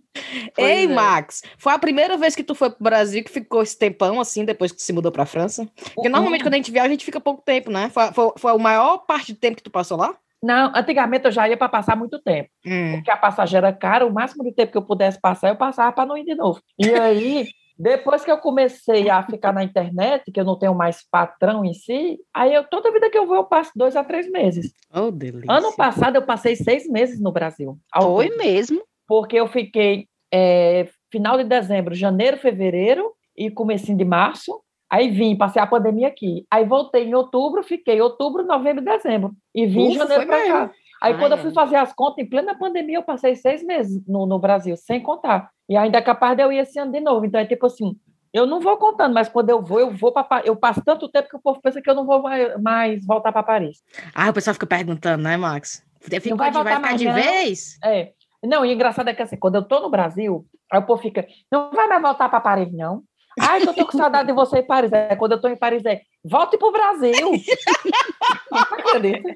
[0.55, 0.87] Pois Ei, é.
[0.87, 4.43] Max, foi a primeira vez que tu foi pro Brasil que ficou esse tempão assim,
[4.43, 5.69] depois que tu se mudou pra França?
[5.93, 7.89] Porque normalmente quando a gente viaja, a gente fica pouco tempo, né?
[7.89, 10.17] Foi, foi, foi a maior parte do tempo que tu passou lá?
[10.41, 12.49] Não, antigamente eu já ia para passar muito tempo.
[12.65, 12.93] Hum.
[12.95, 15.91] Porque a passagem era cara, o máximo de tempo que eu pudesse passar, eu passava
[15.91, 16.61] para não ir de novo.
[16.77, 17.47] E aí,
[17.77, 21.73] depois que eu comecei a ficar na internet, que eu não tenho mais patrão em
[21.73, 24.73] si, aí eu, toda vida que eu vou, eu passo dois a três meses.
[24.93, 25.51] Oh, delícia.
[25.51, 27.77] Ano passado eu passei seis meses no Brasil.
[27.95, 28.81] Foi mesmo?
[29.07, 34.61] Porque eu fiquei é, final de dezembro, janeiro, fevereiro e comecinho de março.
[34.89, 36.45] Aí vim, passei a pandemia aqui.
[36.49, 39.33] Aí voltei em outubro, fiquei outubro, novembro e dezembro.
[39.53, 40.71] E vim em janeiro para cá.
[41.01, 44.25] Aí, quando eu fui fazer as contas, em plena pandemia, eu passei seis meses no,
[44.25, 45.49] no Brasil, sem contar.
[45.69, 47.25] E ainda é capaz de eu ir esse ano de novo.
[47.25, 47.95] Então, é tipo assim,
[48.33, 51.29] eu não vou contando, mas quando eu vou, eu vou para eu passo tanto tempo
[51.29, 52.23] que o povo pensa que eu não vou
[52.61, 53.79] mais voltar para Paris.
[54.13, 55.83] Ah, o pessoal fica perguntando, né, Max?
[56.29, 57.13] Não vai, vai ficar mais, de não.
[57.13, 57.77] vez?
[57.83, 58.11] É.
[58.43, 61.27] Não, e engraçado é que assim, quando eu tô no Brasil, aí o povo fica,
[61.51, 63.03] não vai mais voltar para Paris, não.
[63.39, 64.91] Ai, eu tô com saudade de você em Paris.
[64.91, 67.31] É, quando eu tô em Paris, é, volte pro Brasil.
[68.51, 69.35] acredita?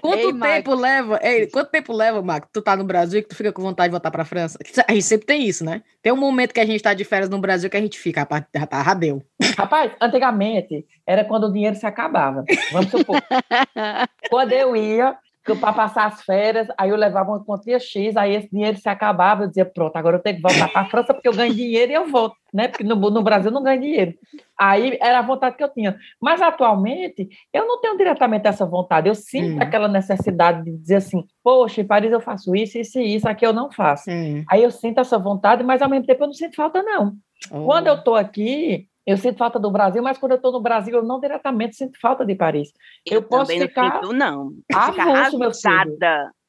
[0.00, 1.20] Quanto Ei, tempo leva?
[1.22, 2.48] Ei, quanto tempo leva, Marco?
[2.52, 4.58] Tu tá no Brasil e que tu fica com vontade de voltar pra França?
[4.86, 5.82] A gente sempre tem isso, né?
[6.02, 8.20] Tem um momento que a gente tá de férias no Brasil que a gente fica,
[8.20, 9.22] rapaz, já tá, radeu.
[9.56, 12.44] Rapaz, antigamente era quando o dinheiro se acabava.
[12.72, 13.20] Vamos supor.
[14.30, 15.16] quando eu ia,
[15.54, 19.44] para passar as férias, aí eu levava uma quantia X, aí esse dinheiro se acabava,
[19.44, 21.92] eu dizia, pronto, agora eu tenho que voltar para a França porque eu ganho dinheiro
[21.92, 22.66] e eu volto, né?
[22.66, 24.14] Porque no, no Brasil eu não ganho dinheiro.
[24.58, 25.96] Aí era a vontade que eu tinha.
[26.20, 29.62] Mas atualmente, eu não tenho diretamente essa vontade, eu sinto hum.
[29.62, 33.46] aquela necessidade de dizer assim, poxa, em Paris eu faço isso, isso e isso, aqui
[33.46, 34.10] eu não faço.
[34.10, 34.42] Hum.
[34.50, 37.14] Aí eu sinto essa vontade, mas ao mesmo tempo eu não sinto falta, não.
[37.52, 37.66] Oh.
[37.66, 40.96] Quando eu estou aqui, eu sinto falta do Brasil, mas quando eu estou no Brasil,
[40.96, 42.72] eu não diretamente sinto falta de Paris.
[43.04, 44.02] Eu, eu posso ficar.
[44.02, 44.52] Não, sinto, não.
[44.74, 45.96] Avulso, meu filho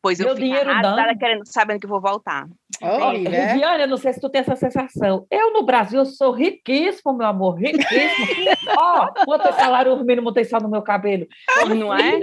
[0.08, 2.48] pois eu fico arrasada querendo, sabendo que vou voltar.
[2.82, 3.54] Oh, é.
[3.54, 5.26] Viviane, eu não sei se tu tem essa sensação.
[5.32, 8.28] Eu no Brasil sou riquíssimo, meu amor, riquíssimo.
[8.78, 11.26] Ó, oh, quanto salário mínimo tem só no meu cabelo?
[11.67, 12.20] Não é?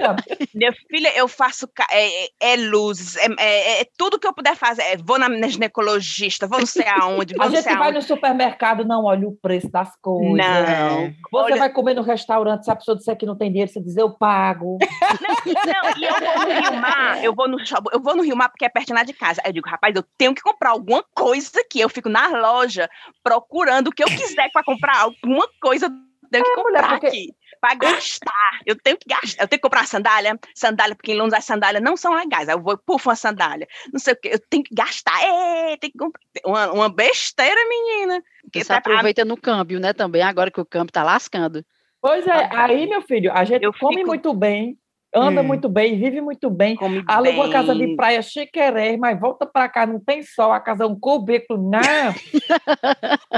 [0.54, 4.54] Minha filha, eu faço é, é, é luzes, é, é, é, tudo que eu puder
[4.54, 4.82] fazer.
[4.82, 7.34] É, vou na, na ginecologista, vou não sei aonde.
[7.38, 10.36] A gente vai no supermercado, não olha o preço das coisas.
[10.36, 11.12] Não.
[11.32, 11.56] Você olha...
[11.56, 14.10] vai comer no restaurante, se a pessoa disser que não tem dinheiro, você diz, eu
[14.10, 14.78] pago.
[14.80, 18.36] Não, não e eu vou no Rio Mar, eu vou no eu vou no Rio
[18.36, 19.40] Mar porque é perto de casa.
[19.44, 21.80] Aí eu digo, rapaz, eu tenho que comprar alguma coisa aqui.
[21.80, 22.88] Eu fico na loja
[23.22, 25.88] procurando o que eu quiser para comprar alguma coisa.
[26.30, 27.06] Tenho que é, comprar mulher, porque...
[27.06, 27.34] aqui
[27.64, 28.60] para gastar.
[28.66, 29.42] Eu tenho que gastar.
[29.42, 30.38] Eu tenho que comprar sandália.
[30.54, 32.46] Sandália, porque em Londres as sandálias não são legais.
[32.46, 33.66] Aí eu vou, pufo, uma sandália.
[33.90, 34.30] Não sei o quê.
[34.34, 35.18] Eu tenho que gastar.
[35.22, 36.20] Ei, tem que comprar.
[36.44, 38.22] Uma, uma besteira, menina.
[38.52, 38.76] Você tá...
[38.76, 39.94] aproveita no câmbio, né?
[39.94, 41.64] Também, agora que o câmbio tá lascando.
[42.02, 44.08] Pois é, aí, meu filho, a gente eu come fico...
[44.08, 44.78] muito bem,
[45.14, 45.44] anda hum.
[45.44, 49.68] muito bem, vive muito bem, Come aluga uma casa de praia chiqueré, mas volta para
[49.68, 51.80] cá, não tem sol, a casa é um cubículo, não.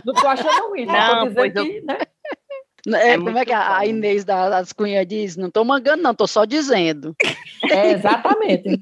[0.05, 1.85] não tô achando ruim, não, não pois que, eu...
[1.85, 1.99] né?
[2.95, 5.37] É, é como é que a, a Inês das Cunha diz?
[5.37, 7.17] Não estou mangando, não, estou só dizendo.
[7.69, 8.81] É, exatamente.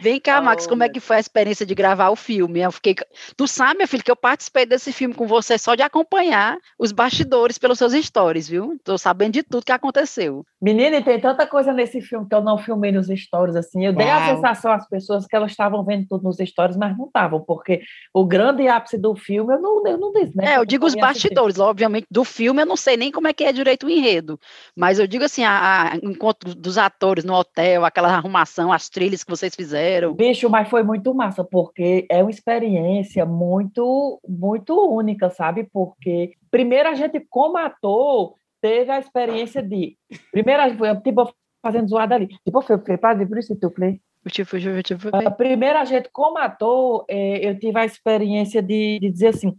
[0.00, 2.60] Vem cá, Max, como é que foi a experiência de gravar o filme?
[2.60, 2.94] Eu fiquei...
[3.36, 6.92] Tu sabe, meu filho, que eu participei desse filme com você só de acompanhar os
[6.92, 8.78] bastidores pelos seus stories, viu?
[8.84, 10.44] Tô sabendo de tudo que aconteceu.
[10.60, 13.84] Menina, e tem tanta coisa nesse filme que eu não filmei nos stories, assim.
[13.84, 13.98] Eu Uau.
[13.98, 17.40] dei a sensação às pessoas que elas estavam vendo tudo nos stories, mas não estavam,
[17.40, 17.82] porque
[18.12, 20.54] o grande ápice do filme, eu não, eu não disse, né?
[20.54, 23.44] É, eu digo os bastidores, obviamente, do filme eu não sei nem como é que
[23.44, 24.38] é direito o enredo,
[24.74, 29.22] mas eu digo assim, a, a encontro dos atores no hotel, aquela arrumação, as trilhas
[29.22, 30.14] que vocês fizeram.
[30.14, 35.68] Bicho, mas foi muito massa, porque é uma experiência muito, muito única, sabe?
[35.72, 39.96] Porque, primeiro, a gente, como ator, teve a experiência de.
[40.32, 42.28] Primeiro, foi tipo fazendo zoada ali.
[42.44, 44.00] Tipo, foi, foi, fazer por isso, tu play.
[44.28, 48.98] Tipo, tipo, tipo, Uh, primeiro, a gente, como ator, eh, eu tive a experiência de,
[49.00, 49.54] de dizer assim: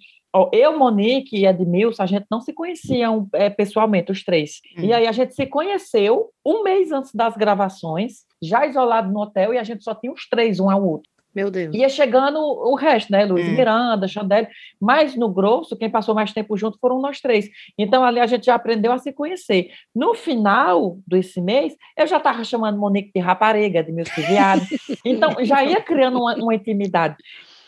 [0.53, 4.61] eu, Monique e Edmilson, a gente não se conheciam eh, pessoalmente, os três.
[4.77, 4.83] Hum.
[4.83, 9.53] E aí a gente se conheceu um mês antes das gravações, já isolado no hotel,
[9.53, 11.09] e a gente só tinha os três, um ao outro.
[11.37, 11.75] Meu Deus.
[11.75, 13.23] Ia chegando o resto, né?
[13.23, 13.51] Luiz Hum.
[13.51, 14.47] Miranda, Chandelle,
[14.81, 17.47] mas no grosso, quem passou mais tempo junto foram nós três.
[17.77, 19.69] Então, ali a gente já aprendeu a se conhecer.
[19.93, 24.65] No final desse mês, eu já estava chamando Monique de rapariga, de meus viado.
[25.05, 27.15] Então, já ia criando uma, uma intimidade.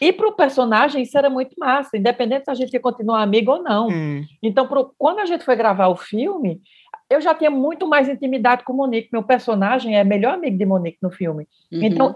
[0.01, 3.51] E para o personagem, isso era muito massa, independente se a gente ia continuar amigo
[3.51, 3.87] ou não.
[3.89, 4.25] Hum.
[4.41, 6.61] Então, pro- quando a gente foi gravar o filme,
[7.09, 9.09] eu já tinha muito mais intimidade com Monique.
[9.11, 11.47] Meu personagem é melhor amigo de Monique no filme.
[11.71, 11.83] Uhum.
[11.83, 12.15] Então,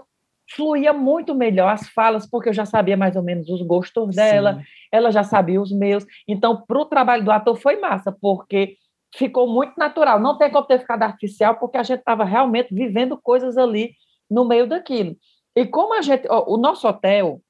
[0.54, 4.54] fluía muito melhor as falas, porque eu já sabia mais ou menos os gostos dela,
[4.54, 4.62] Sim.
[4.92, 6.04] ela já sabia os meus.
[6.28, 8.76] Então, para o trabalho do ator foi massa, porque
[9.16, 10.20] ficou muito natural.
[10.20, 13.92] Não tem como ter ficado artificial, porque a gente estava realmente vivendo coisas ali
[14.30, 15.16] no meio daquilo.
[15.56, 16.26] E como a gente.
[16.28, 17.40] ó, o nosso hotel,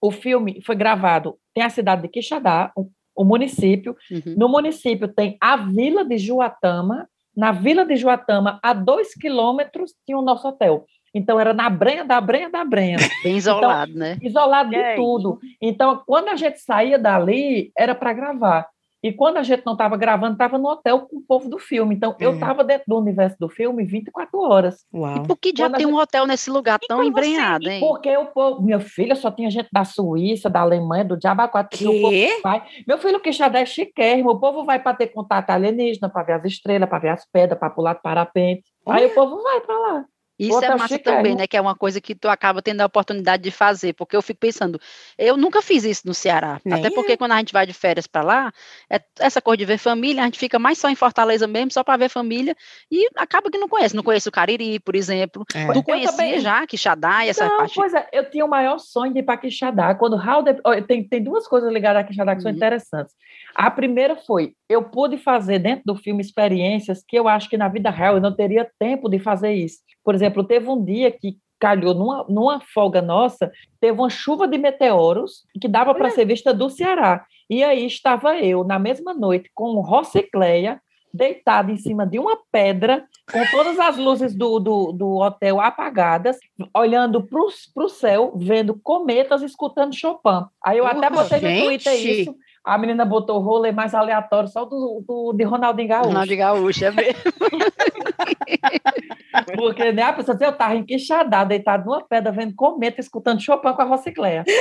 [0.00, 3.96] o filme foi gravado, tem a cidade de Quixadá, o, o município.
[4.10, 4.34] Uhum.
[4.36, 7.08] No município tem a vila de Juatama.
[7.36, 10.86] Na vila de Juatama, a dois quilômetros, tinha o nosso hotel.
[11.14, 14.18] Então, era na brenha da brenha da brenha Bem isolado, né?
[14.20, 14.96] isolado de Gente.
[14.96, 15.38] tudo.
[15.60, 18.66] Então, quando a gente saía dali, era para gravar.
[19.06, 21.94] E quando a gente não estava gravando, estava no hotel com o povo do filme.
[21.94, 22.34] Então, eu Hum.
[22.34, 24.84] estava dentro do universo do filme 24 horas.
[24.92, 25.22] Uau.
[25.22, 27.78] Por que já tem um hotel nesse lugar tão você- embrenhado, hein?
[27.80, 31.68] Porque o povo, minha filha só tinha gente da Suíça, da Alemanha, do Diabaquara.
[31.70, 32.40] porque o povo Quê?
[32.42, 32.62] vai.
[32.86, 34.30] Meu filho Quixadá é chiquérrimo.
[34.30, 37.58] O povo vai para ter contato alienígena, para ver as estrelas, para ver as pedras,
[37.58, 38.64] para pular de parapente.
[38.88, 40.04] Aí o povo vai para lá.
[40.38, 41.46] Isso é Hotel massa também, né?
[41.46, 44.38] Que é uma coisa que tu acaba tendo a oportunidade de fazer, porque eu fico
[44.40, 44.78] pensando,
[45.16, 48.06] eu nunca fiz isso no Ceará, Nem até porque quando a gente vai de férias
[48.06, 48.52] para lá,
[48.90, 51.82] é essa coisa de ver família, a gente fica mais só em Fortaleza mesmo, só
[51.82, 52.54] para ver família,
[52.90, 55.44] e acaba que não conhece, não conhece o Cariri, por exemplo.
[55.54, 55.72] É.
[55.72, 57.74] Tu conhecia também- já Quixadá e essa não, parte?
[57.74, 59.94] pois é, eu tinha o maior sonho de ir para Quixadá.
[59.94, 60.16] Quando
[60.64, 62.56] ó, Tem, tem duas coisas ligadas a Quixadá que são Uhum.
[62.56, 63.14] interessantes.
[63.56, 67.68] A primeira foi: eu pude fazer dentro do filme experiências que eu acho que na
[67.68, 69.78] vida real eu não teria tempo de fazer isso.
[70.04, 74.58] Por exemplo, teve um dia que calhou numa, numa folga nossa, teve uma chuva de
[74.58, 77.24] meteoros que dava para ser vista do Ceará.
[77.48, 80.78] E aí estava eu, na mesma noite, com Rocicleia,
[81.14, 86.36] deitada em cima de uma pedra, com todas as luzes do, do, do hotel apagadas,
[86.76, 87.40] olhando para
[87.84, 90.44] o céu, vendo cometas, escutando Chopin.
[90.62, 92.20] Aí eu até botei no Twitter gente!
[92.20, 92.36] isso.
[92.66, 96.08] A menina botou o rolê mais aleatório, só do, do de Ronaldinho Gaúcho.
[96.08, 97.22] Ronaldo Gaúcho, é mesmo.
[99.54, 103.72] Porque né, a pessoa dizia, eu estava enquixadá, deitado numa pedra, vendo cometa, escutando Chopin
[103.72, 104.44] com a Rocicleia.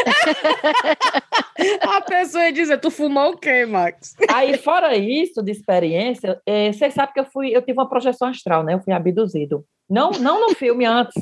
[1.81, 4.13] A pessoa ia dizer, tu fumou o quê, Max?
[4.31, 8.27] Aí, fora isso, de experiência, eh, vocês sabem que eu fui, eu tive uma projeção
[8.27, 8.73] astral, né?
[8.73, 9.65] Eu fui abduzido.
[9.89, 11.15] Não, não no filme antes.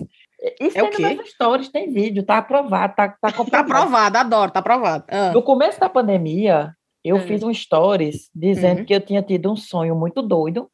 [0.59, 1.03] Isso É o tem quê?
[1.03, 3.71] nos meus stories, tem vídeo, tá aprovado, tá, tá Tá comprovado.
[3.71, 5.03] aprovado, adoro, tá aprovado.
[5.09, 5.31] Ah.
[5.33, 7.21] No começo da pandemia, eu Hum.
[7.21, 8.85] fiz um stories dizendo Uhum.
[8.85, 10.69] que eu tinha tido um sonho muito doido.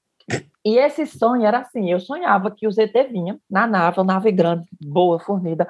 [0.65, 4.32] E esse sonho era assim: eu sonhava que o ZT vinha na nave, uma nave
[4.32, 5.67] grande, boa, fornida,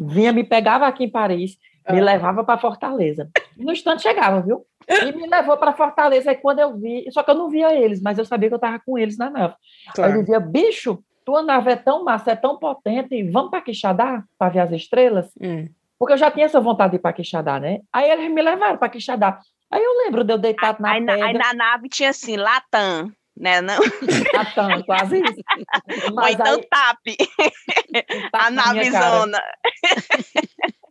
[0.00, 1.56] vinha, me pegava aqui em Paris,
[1.90, 2.04] me Ah.
[2.04, 3.30] levava para Fortaleza.
[3.56, 4.64] E no instante chegava, viu?
[4.88, 6.30] E me levou para Fortaleza.
[6.30, 8.56] Aí quando eu vi, só que eu não via eles, mas eu sabia que eu
[8.56, 9.54] estava com eles na nave.
[9.88, 10.12] Aí Claro.
[10.16, 14.52] eu dizia: bicho, tua nave é tão massa, é tão potente, vamos para Quixadá para
[14.52, 15.30] ver as estrelas?
[15.40, 15.68] Hum.
[15.98, 17.80] Porque eu já tinha essa vontade de ir para Quixadá, né?
[17.92, 19.38] Aí eles me levaram para Quixadá.
[19.70, 22.36] Aí eu lembro de eu deitado na Aí na, pedra, aí na nave tinha assim,
[22.36, 23.60] Latam, né?
[23.60, 23.78] Não,
[24.34, 25.40] Natan, quase isso.
[26.10, 27.16] ou Mas então aí, TAP,
[28.34, 29.42] a navezona.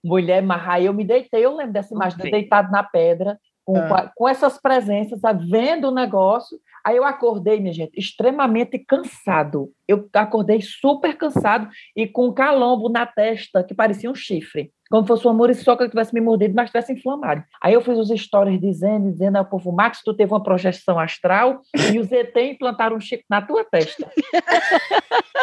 [0.04, 3.78] Mulher, mas aí eu me deitei, eu lembro dessa imagem, de deitado na pedra, com,
[3.78, 4.12] Ah.
[4.16, 6.58] com essas presenças, sabe, vendo o negócio.
[6.86, 9.72] Aí eu acordei, minha gente, extremamente cansado.
[9.88, 14.72] Eu acordei super cansado e com um calombo na testa que parecia um chifre.
[14.92, 17.44] Como fosse uma muriçoca que tivesse me mordido, mas tivesse inflamado.
[17.62, 21.62] Aí eu fiz os stories dizendo, dizendo ao povo, Max, tu teve uma projeção astral
[21.94, 24.12] e os ET implantaram um chip na tua testa.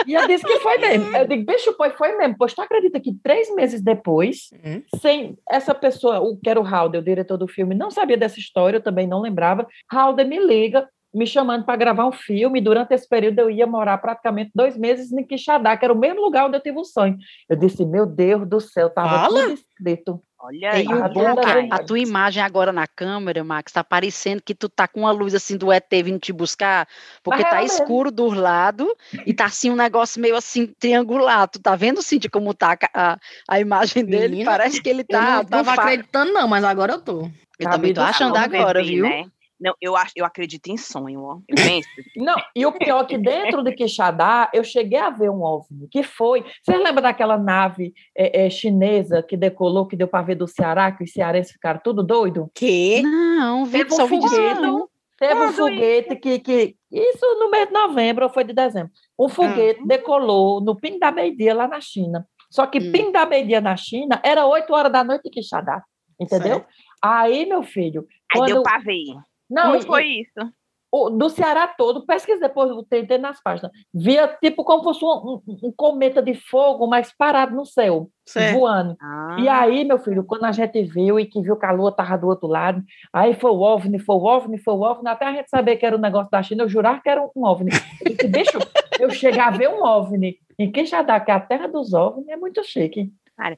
[0.06, 1.16] e eu disse que foi mesmo.
[1.16, 2.36] Eu digo, bicho, pois foi mesmo.
[2.38, 4.82] Pois tu acredita que três meses depois, Hum.
[5.00, 8.38] sem essa pessoa, o que era o Halder, o diretor do filme, não sabia dessa
[8.38, 9.66] história, eu também não lembrava.
[9.90, 12.60] Halder me liga, me chamando para gravar um filme.
[12.60, 16.20] Durante esse período, eu ia morar praticamente dois meses em Quixadá, que era o mesmo
[16.20, 17.16] lugar onde eu tive o sonho.
[17.48, 20.22] Eu disse, meu Deus do céu, estava tudo escrito.
[20.40, 20.86] Olha aí.
[20.86, 21.68] O bom tá que bem.
[21.72, 25.34] a tua imagem agora na câmera, Max, tá parecendo que tu tá com uma luz
[25.34, 26.86] assim do ET vindo te buscar,
[27.24, 27.82] porque Mas tá é mesmo.
[27.82, 28.88] escuro do lado
[29.26, 31.48] e tá assim um negócio meio assim triangular.
[31.48, 33.18] Tu tá vendo, Cintia, como tá a,
[33.48, 34.28] a, imagem dele?
[34.28, 35.36] Menina, Parece que ele Eu tá.
[35.38, 37.28] não tava no fa- acreditando, não, mas agora eu tô.
[37.58, 39.08] Eu também tô do achando agora, bebê, viu?
[39.08, 39.24] né?
[39.60, 41.38] Não, eu, acho, eu acredito em sonho, ó.
[41.48, 41.88] Eu penso.
[42.16, 45.88] Não, e o pior é que dentro de Quixadá, eu cheguei a ver um OVNI,
[45.90, 46.44] que foi...
[46.62, 50.92] Você lembra daquela nave é, é, chinesa que decolou, que deu para ver do Ceará,
[50.92, 52.48] que os cearenses ficaram tudo doido?
[52.54, 53.02] Que?
[53.02, 54.88] Não, vi Teve um foguete, não.
[55.18, 56.76] Teve um foguete que, que...
[56.92, 58.92] Isso no mês de novembro ou foi de dezembro.
[59.18, 62.24] Um foguete decolou no Ping da Meia-Dia, lá na China.
[62.48, 62.92] Só que Hum.
[62.92, 65.82] Ping da Meia-Dia na China era 8 horas da noite em Quixadá.
[66.20, 66.58] Entendeu?
[66.58, 66.66] Certo.
[67.02, 68.06] Aí, meu filho...
[68.32, 69.04] Aí deu quando- pra ver.
[69.50, 70.52] Não, e- foi isso?
[70.90, 75.08] o- do Ceará todo, pesquisa depois, eu tentei nas páginas, via tipo como fosse um,
[75.08, 78.54] um- um cometa de fogo, mas parado no céu, Certo.
[78.58, 78.96] voando.
[78.98, 81.90] Ah, E aí, meu filho, quando a gente viu e que viu que a lua
[81.90, 82.82] estava do outro lado,
[83.12, 85.84] aí foi o OVNI, foi o OVNI, foi o OVNI, até a gente saber que
[85.84, 87.70] era um negócio da China, eu jurava que era um OVNI.
[88.06, 88.58] Disse, bicho,
[88.98, 92.36] eu chegar a ver um OVNI em Quixadá, que é a terra dos OVNI, é
[92.38, 93.12] muito chique.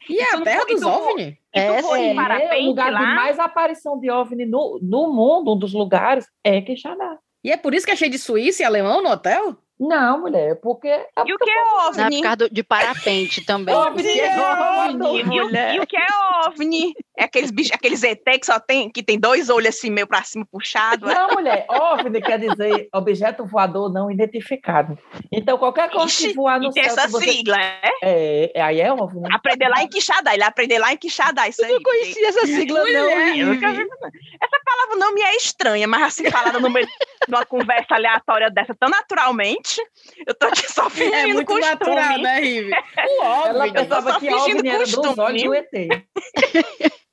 [0.08, 1.38] E é a terra foi- dos OVNI?
[1.82, 2.98] Foi É, em parapente o lugar lá?
[3.00, 7.16] de mais aparição de OVNI no, no mundo, um dos lugares, é Quixadá.
[7.42, 9.56] E é por isso que é cheio de suíço e alemão no hotel?
[9.82, 10.88] Não, mulher, porque...
[10.88, 12.16] é E o que é Na OVNI?
[12.18, 13.74] por causa do- de parapente também.
[13.74, 14.36] OVNI é
[14.92, 16.06] OVNI, E e o que é
[16.46, 16.92] OVNI?
[17.20, 20.22] É aqueles bichos, aqueles ET que só tem, que tem dois olhos assim, meio pra
[20.22, 21.10] cima puxado.
[21.10, 21.14] é?
[21.14, 24.98] Não, mulher, OVNI quer dizer objeto voador não identificado.
[25.30, 26.82] Então, qualquer coisa que Ixi, voar no céu...
[26.82, 27.30] essa que você...
[27.30, 27.90] sigla, é?
[28.02, 29.28] É, é, aí é OVNI.
[29.34, 31.70] Aprender lá em Quixadá, ele aprender lá em Quixadá, isso aí.
[31.72, 33.36] Eu não conhecia essa sigla, Mulher, não.
[33.36, 33.66] Eu nunca.
[33.68, 36.92] Essa palavra não me é estranha, mas assim, falada no meio de
[37.28, 39.78] uma conversa aleatória dessa tão naturalmente,
[40.26, 41.68] eu tô aqui só fingindo É muito costume.
[41.70, 42.70] natural, né, Rive?
[42.72, 43.72] O Ela OVNI.
[43.74, 45.20] pensava que fingindo OVNI era dos costume.
[45.22, 45.68] olhos do ET.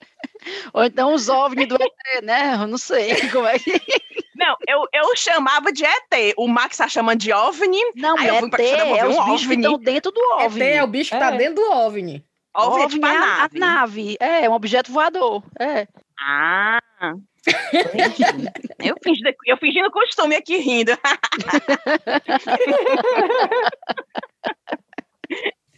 [0.74, 2.54] Ou então os OVNI do ET, né?
[2.56, 3.72] Eu não sei como é que...
[4.36, 6.34] Não, eu, eu chamava de ET.
[6.38, 7.80] O Max tá chamando de OVNI.
[7.96, 9.64] Não, Aí eu fui ET é ver os um bichos que OVNI.
[9.66, 10.66] estão dentro do ET OVNI.
[10.68, 11.38] é o bicho que tá É.
[11.38, 12.24] dentro do OVNI.
[12.56, 13.60] OVNI é OVNI tipo a é nave.
[13.60, 14.18] nave.
[14.20, 15.44] É, é um objeto voador.
[15.60, 15.88] É.
[16.20, 16.80] Ah.
[18.80, 20.92] eu, fingindo, eu fingindo costume aqui rindo.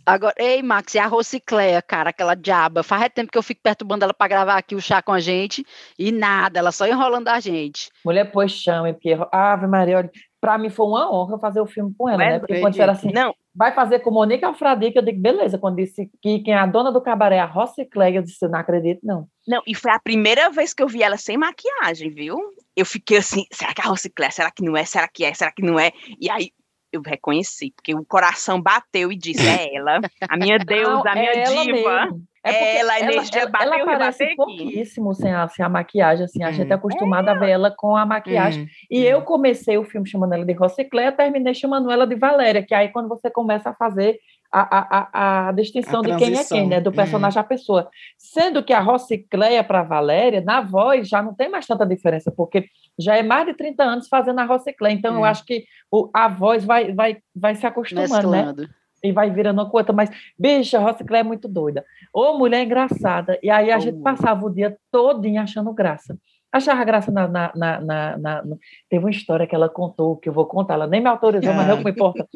[0.10, 2.82] Agora, ei, Max, e a Rocicleia, cara, aquela diaba.
[2.82, 5.65] Faz tempo que eu fico perturbando ela pra gravar aqui o chá com a gente
[5.98, 7.89] e nada, ela só enrolando a gente.
[8.04, 11.93] Mulher, pois chame, porque Ave Maria, olha, pra mim foi uma honra fazer o filme
[11.98, 12.39] com ela, É, né?
[12.39, 15.58] Porque quando disseram assim, Não, vai fazer com Monique Alfradique, eu digo, beleza.
[15.58, 18.50] Quando disse que quem é a dona do cabaré é a Rocicleia, eu disse, eu
[18.50, 19.28] não acredito, não.
[19.48, 22.39] não, e foi a primeira vez que eu vi ela sem maquiagem, viu?
[22.76, 24.32] Eu fiquei assim, será que é a Rociclé?
[24.32, 24.86] Será que não é?
[24.86, 25.34] Será que é?
[25.34, 25.91] Será que não é?
[26.19, 26.52] E aí
[26.91, 31.32] eu reconheci, porque o coração bateu e disse, é ela, a minha deusa, a minha
[31.32, 32.10] é diva.
[32.41, 35.63] É porque Ela, a energia ela, bateu ela e aparece bateu pouquíssimo sem a, sem
[35.65, 36.54] a maquiagem, assim, a Hum.
[36.54, 38.63] gente é acostumada a ver ela com a maquiagem.
[38.63, 38.67] Hum.
[38.89, 42.73] E eu comecei o filme chamando ela de Rocicléia, terminei chamando ela de Valéria, que
[42.73, 44.17] aí quando você começa a fazer
[44.51, 46.81] a, a, a, distinção A de quem é quem, né?
[46.81, 47.89] Do personagem à pessoa.
[48.17, 52.65] Sendo que a Rocicléia para Valéria, na voz, já não tem mais tanta diferença, porque
[52.97, 54.93] já é mais de 30 anos fazendo a Rocicléia.
[54.93, 55.25] Então, eu Hum.
[55.25, 58.53] acho que o, a voz vai, vai, vai se acostumando, né?
[59.01, 61.85] E vai virando uma coisa, mas, bicha, a Rociclé é muito doida.
[62.13, 63.39] Ô, mulher engraçada.
[63.41, 63.79] E aí a Oh.
[63.79, 66.17] gente passava o dia todinho achando graça.
[66.51, 68.43] Achava graça na, na, na, na-
[68.89, 71.69] Teve uma história que ela contou, que eu vou contar, ela nem me autorizou, mas
[71.69, 71.75] Ah.
[71.75, 72.27] não me importa.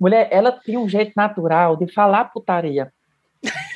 [0.00, 2.92] Mulher, ela tinha um jeito natural de falar putaria.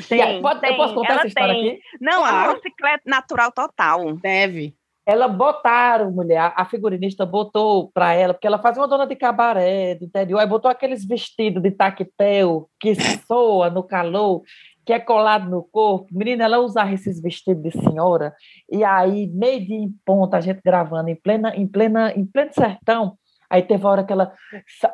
[0.09, 1.69] Tem- Tem, pode- eu posso contar ela essa história tem.
[1.71, 1.81] aqui?
[2.01, 2.53] Não, a Claro.
[2.55, 4.17] Rociclé natural total.
[4.17, 4.75] Deve.
[5.07, 9.15] Ela botaram, mulher, a- a figurinista botou para ela, porque ela fazia uma dona de
[9.17, 12.95] cabaré do interior, aí botou aqueles vestidos de taquetel que
[13.27, 14.43] soa no calor,
[14.89, 16.07] que é colado no corpo.
[16.11, 18.35] Menina, ela usava esses vestidos de senhora,
[18.73, 22.51] e aí, meio dia em ponta, a gente gravando em plena, em plena, em pleno
[22.55, 23.19] sertão.
[23.51, 24.33] Aí teve a hora que ela,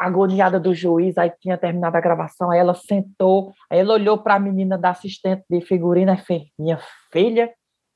[0.01, 4.35] agoniada do juiz, aí tinha terminado a gravação, aí ela sentou, aí ela olhou para
[4.35, 6.81] a menina da assistente de figurina e fez, minha
[7.13, 7.55] filha,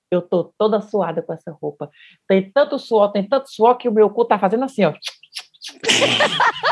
[0.08, 1.90] eu tô toda suada com essa roupa.
[2.28, 4.94] Tem tanto suor, tem tanto suor que o meu cu tá fazendo assim, ó.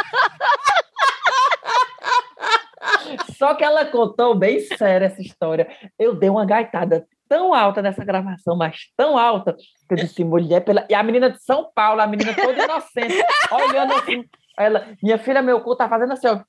[3.36, 5.68] Só que ela contou bem séria essa história.
[5.98, 9.56] Eu dei uma gaitada tão alta nessa gravação, mas tão alta,
[9.88, 10.86] que eu disse, mulher, pela...
[10.88, 14.24] e a menina de São Paulo, a menina toda inocente, olhando assim,
[14.58, 16.40] ela, minha filha, meu cu tá fazendo assim, ó.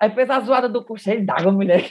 [0.00, 1.90] Aí fez a zoada do cheio d'água, mulher.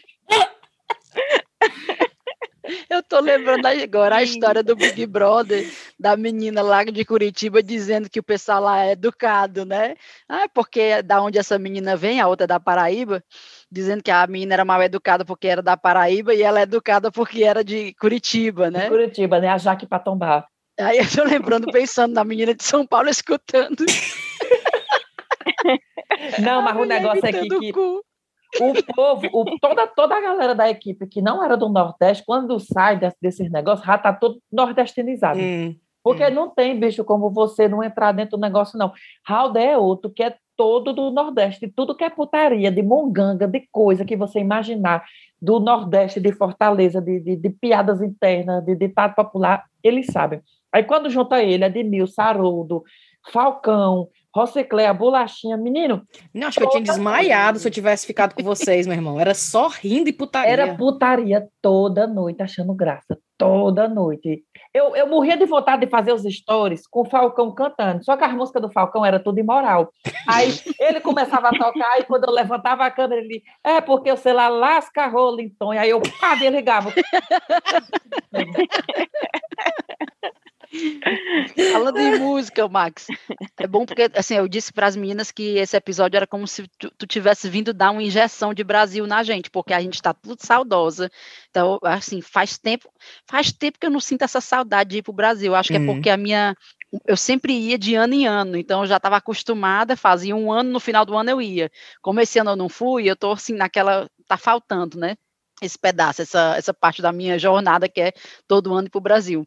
[3.10, 5.68] Tô lembrando agora a história do Big Brother,
[6.00, 9.96] da menina lá de Curitiba dizendo que o pessoal lá é educado, né?
[10.30, 13.24] Ah, porque da onde essa menina vem, a outra é da Paraíba,
[13.72, 17.12] dizendo que a menina era mal educada porque era da Paraíba e ela é educada
[17.12, 18.88] porque era de Curitiba, né?
[18.88, 19.50] Curitiba, né?
[19.50, 20.48] A Jaque pra tombar.
[20.80, 23.84] Aí eu tô lembrando, pensando na menina de São Paulo escutando.
[26.40, 27.74] Não, mas o negócio é que,
[28.60, 32.60] o povo, o- toda, toda a galera da equipe que não era do Nordeste, quando
[32.60, 35.40] sai desse- desses negócios, já tá todo nordestinizado.
[35.40, 35.76] Hum.
[36.04, 36.34] Porque hum.
[36.34, 38.92] não tem, bicho, como você não entrar dentro do negócio, não.
[39.26, 43.66] Raudé é outro, que é todo do Nordeste, tudo que é putaria, de monganga, de
[43.72, 45.06] coisa que você imaginar,
[45.42, 50.42] do Nordeste, de Fortaleza, de, de, de piadas internas, de ditado popular, eles sabem.
[50.72, 52.84] Aí quando junta ele, Edmilson, Haroldo,
[53.32, 56.04] Falcão, Rociclé, a bolachinha, menino.
[56.34, 59.20] Não, acho que eu tinha desmaiado se eu tivesse ficado com vocês, meu irmão.
[59.20, 60.52] Era só rindo e putaria.
[60.52, 63.18] Era putaria toda noite, achando graça.
[63.38, 64.44] Toda noite.
[64.74, 68.04] Eu, eu morria de vontade de fazer os stories com o Falcão cantando.
[68.04, 69.92] Só que as músicas do Falcão era tudo imoral.
[70.28, 74.18] Aí ele começava a tocar e quando eu levantava a câmera, ele é porque eu
[74.18, 75.74] sei lá, lasca rola então.
[75.74, 76.94] E aí eu pá, ligava.
[81.72, 83.08] Falando em música, Max,
[83.58, 86.68] é bom porque assim, eu disse para as meninas que esse episódio era como se
[86.78, 90.14] tu, tu tivesse vindo dar uma injeção de Brasil na gente, porque a gente está
[90.14, 91.10] tudo saudosa.
[91.50, 92.90] Então, assim, faz tempo,
[93.28, 95.56] faz tempo que eu não sinto essa saudade de ir para o Brasil.
[95.56, 95.88] Acho que é uhum.
[95.88, 96.56] porque a minha
[97.06, 100.72] eu sempre ia de ano em ano, então eu já estava acostumada, fazia um ano,
[100.72, 101.72] no final do ano eu ia.
[102.02, 105.16] Como esse ano eu não fui, eu estou assim naquela, tá faltando, né?
[105.62, 108.14] Esse pedaço, essa, essa parte da minha jornada que é
[108.48, 109.46] todo ano para o Brasil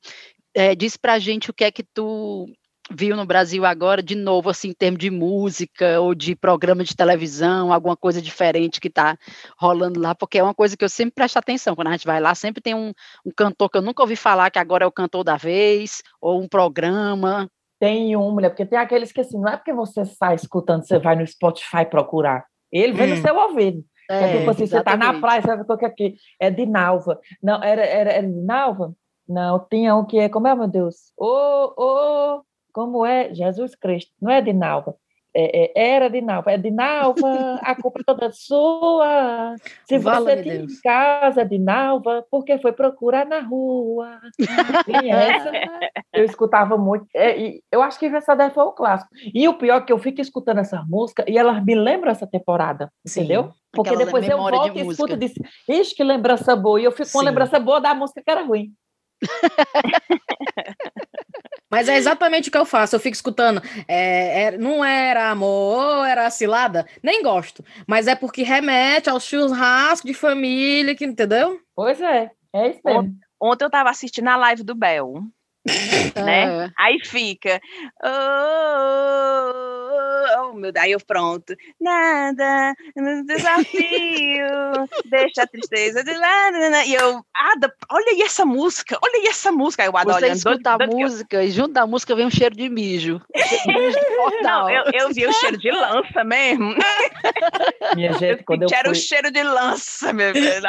[0.55, 2.49] é, diz pra gente o que é que tu
[2.91, 6.97] viu no Brasil agora, de novo, assim, em termos de música ou de programa de
[6.97, 9.17] televisão, alguma coisa diferente que está
[9.59, 12.21] rolando lá, porque é uma coisa que eu sempre presto atenção, quando a gente vai
[12.21, 12.93] lá, sempre tem um,
[13.25, 16.41] um cantor que eu nunca ouvi falar, que agora é o cantor da vez, ou
[16.41, 17.49] um programa.
[17.81, 20.99] Tem um, mulher, porque tem aqueles que, assim, não é porque você sai escutando, você
[20.99, 23.17] vai no Spotify procurar, ele vem hum.
[23.17, 23.85] no seu ouvido.
[24.11, 27.19] É, é tipo assim, você está na praia, você vai ver aqui, é de Nalva.
[27.43, 28.93] Não, era, era, era de Nalva?
[29.33, 31.11] Não, tinha um que é, como é, meu Deus?
[31.17, 32.43] Ô, oh, ô, oh,
[32.73, 33.33] como é?
[33.33, 34.95] Jesus Cristo, não é de Nalva.
[35.35, 39.55] É, é, era de Nalva, é de Nalva, a culpa é toda sua.
[39.89, 44.21] Se você tinha em casa de Nalva, porque foi procurar na rua.
[44.87, 45.51] E essa
[46.13, 47.07] eu escutava muito.
[47.17, 49.11] É, eu acho que essa daí foi o clássico.
[49.35, 52.27] E o pior é que eu fico escutando essa música e elas me lembram essa
[52.27, 53.53] temporada, Sim, entendeu?
[53.73, 55.33] Porque depois eu volto e escuto e diz,
[55.67, 56.79] ixi, que lembrança boa.
[56.79, 58.71] E eu fico com uma lembrança boa da música que era ruim.
[61.71, 62.95] Mas é exatamente o que eu faço.
[62.95, 63.63] Eu fico escutando.
[63.89, 66.87] É, é, não era amor, era cilada.
[67.03, 67.65] Nem gosto.
[67.87, 71.59] Mas é porque remete ao churrasco de família, que, entendeu?
[71.75, 72.31] Pois é.
[72.53, 73.17] É isso mesmo.
[73.41, 75.23] Ontem eu estava assistindo a live do Bel.
[75.65, 76.67] Né?
[76.67, 76.71] É.
[76.77, 77.61] Aí fica.
[78.03, 79.53] Oh,
[80.51, 81.55] oh, meu, aí eu pronto.
[81.81, 82.75] Nada,
[83.27, 84.47] desafio,
[85.05, 86.57] deixa a tristeza de lado.
[86.87, 89.83] E eu, Ada, olha aí essa música, olha aí essa música.
[89.85, 90.37] Aí eu Ada Você olhando.
[90.37, 91.43] escuta a música eu...
[91.43, 93.21] e junto da música vem um cheiro de mijo.
[94.43, 96.75] Não, eu, eu vi o cheiro de lança mesmo.
[97.95, 98.91] Minha gente, quando eu, eu fui...
[98.91, 100.63] o cheiro de lança, meu Deus.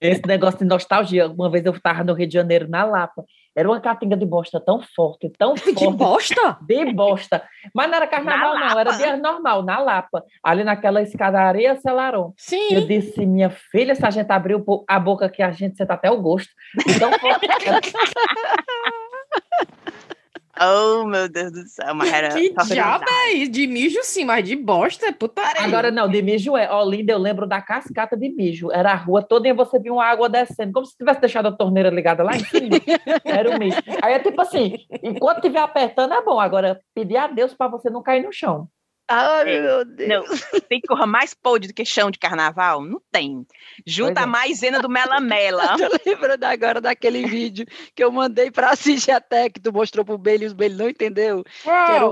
[0.00, 1.28] Esse negócio de nostalgia.
[1.28, 3.24] Uma vez eu estava no Rio de Janeiro, na Lapa.
[3.56, 5.74] Era uma catinga de bosta tão forte, tão forte.
[5.74, 6.58] De bosta?
[6.60, 7.42] De bosta.
[7.74, 10.22] Mas não era carnaval, não, era dia normal, na Lapa.
[10.44, 12.34] Ali naquela escadaria Celaron.
[12.36, 12.74] Sim.
[12.74, 16.10] Eu disse, minha filha, se a gente abrir a boca aqui, a gente senta até
[16.10, 16.50] o gosto.
[16.86, 17.10] Então,
[20.58, 22.28] Oh, meu Deus do céu, mas era.
[22.34, 23.52] Que diabo é isso?
[23.52, 25.62] De mijo, sim, mas de bosta é putaria.
[25.62, 26.72] Agora, não, de mijo é.
[26.72, 28.72] Olinda, eu lembro da cascata de mijo.
[28.72, 31.52] Era a rua toda e você via uma água descendo, como se tivesse deixado a
[31.52, 32.76] torneira ligada lá em cima.
[33.24, 33.76] era o mijo.
[34.02, 36.40] Aí é tipo assim: enquanto estiver apertando, é bom.
[36.40, 38.68] Agora, pedir a Deus para você não cair no chão.
[39.08, 40.08] Ai, é, meu Deus.
[40.52, 42.82] Não, tem que correr mais podre do que chão de carnaval?
[42.82, 43.46] Não tem.
[43.86, 45.76] Junta a maisena do Melamela.
[45.78, 50.18] Tô lembrando agora daquele vídeo que eu mandei pra assistir até, que tu mostrou pro
[50.18, 51.44] Bailey e os Bailey não entendeu.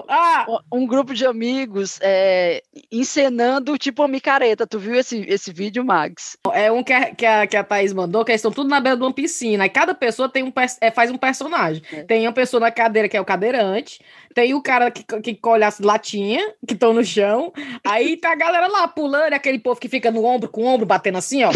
[0.09, 0.47] Ah.
[0.73, 4.67] um, grupo de amigos é, encenando tipo uma micareta.
[4.67, 6.37] Tu viu esse, esse vídeo, Max?
[6.53, 8.81] É um que a, que, a, que a Thaís mandou, que eles estão tudo na
[8.81, 9.67] beira de uma piscina.
[9.67, 11.83] E cada pessoa tem um, é, faz um personagem.
[11.93, 12.05] É.
[12.05, 14.01] Tem uma pessoa na cadeira que é o cadeirante,
[14.35, 17.53] tem o cara que, que colhe as latinhas, que estão no chão.
[17.83, 20.87] Aí tá a galera lá pulando, aquele povo que fica no ombro com o ombro
[20.87, 21.51] batendo assim, ó.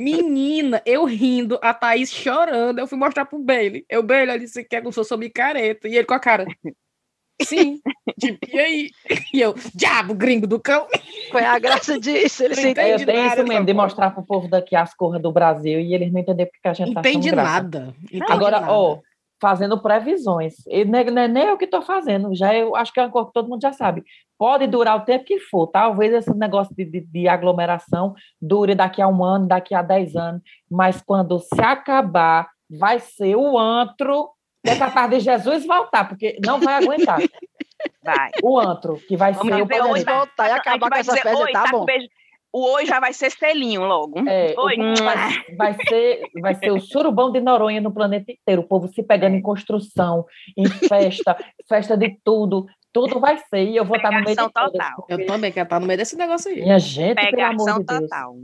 [0.00, 2.78] Menina, eu rindo, a Thaís chorando.
[2.78, 3.84] Eu fui mostrar pro Bailey.
[3.88, 5.88] Eu, Bailey, ele disse que é como se fosse micareta.
[5.88, 6.46] E ele com a cara.
[7.42, 7.80] Sim.
[8.20, 8.90] Tipo, e aí?
[9.32, 10.86] E eu, diabo, gringo do cão.
[11.32, 12.44] Foi a graça disso.
[12.44, 15.32] Eles não entendem é, tem isso mesmo, de mostrar pro povo daqui as cores do
[15.32, 17.94] Brasil e eles não entendem porque a gente Entende tá nada.
[18.04, 18.72] Entende Agora, nada.
[18.72, 19.00] ó,
[19.40, 20.54] fazendo previsões.
[20.66, 23.28] E não é nem eu que estou fazendo, já eu acho que é uma coisa
[23.28, 24.02] que todo mundo já sabe.
[24.38, 29.00] Pode durar o tempo que for, talvez esse negócio de, de, de aglomeração dure daqui
[29.00, 34.30] a um ano, daqui a dez anos, mas quando se acabar, vai ser o antro
[34.64, 37.20] que é capaz de Jesus voltar, porque não vai aguentar.
[38.02, 38.30] Vai.
[38.42, 41.64] O antro, que vai Vamos ser o poder voltar e acabar com essa festa, tá,
[41.64, 41.84] tá bom.
[41.84, 42.08] Beijo,
[42.54, 44.20] o oi já vai ser selinho logo.
[44.28, 44.76] É, oi.
[45.02, 48.62] Vai, vai, ser, vai ser o surubão de Noronha no planeta inteiro.
[48.62, 50.24] O povo se pegando em construção,
[50.56, 51.36] em festa,
[51.68, 52.66] festa de tudo.
[52.92, 53.64] Tudo vai ser.
[53.64, 55.04] E eu vou estar no meio de total.
[55.08, 56.60] Eu também quero estar no meio desse negócio aí.
[56.60, 58.00] Minha gente, Pegação pelo amor de Deus.
[58.02, 58.36] total.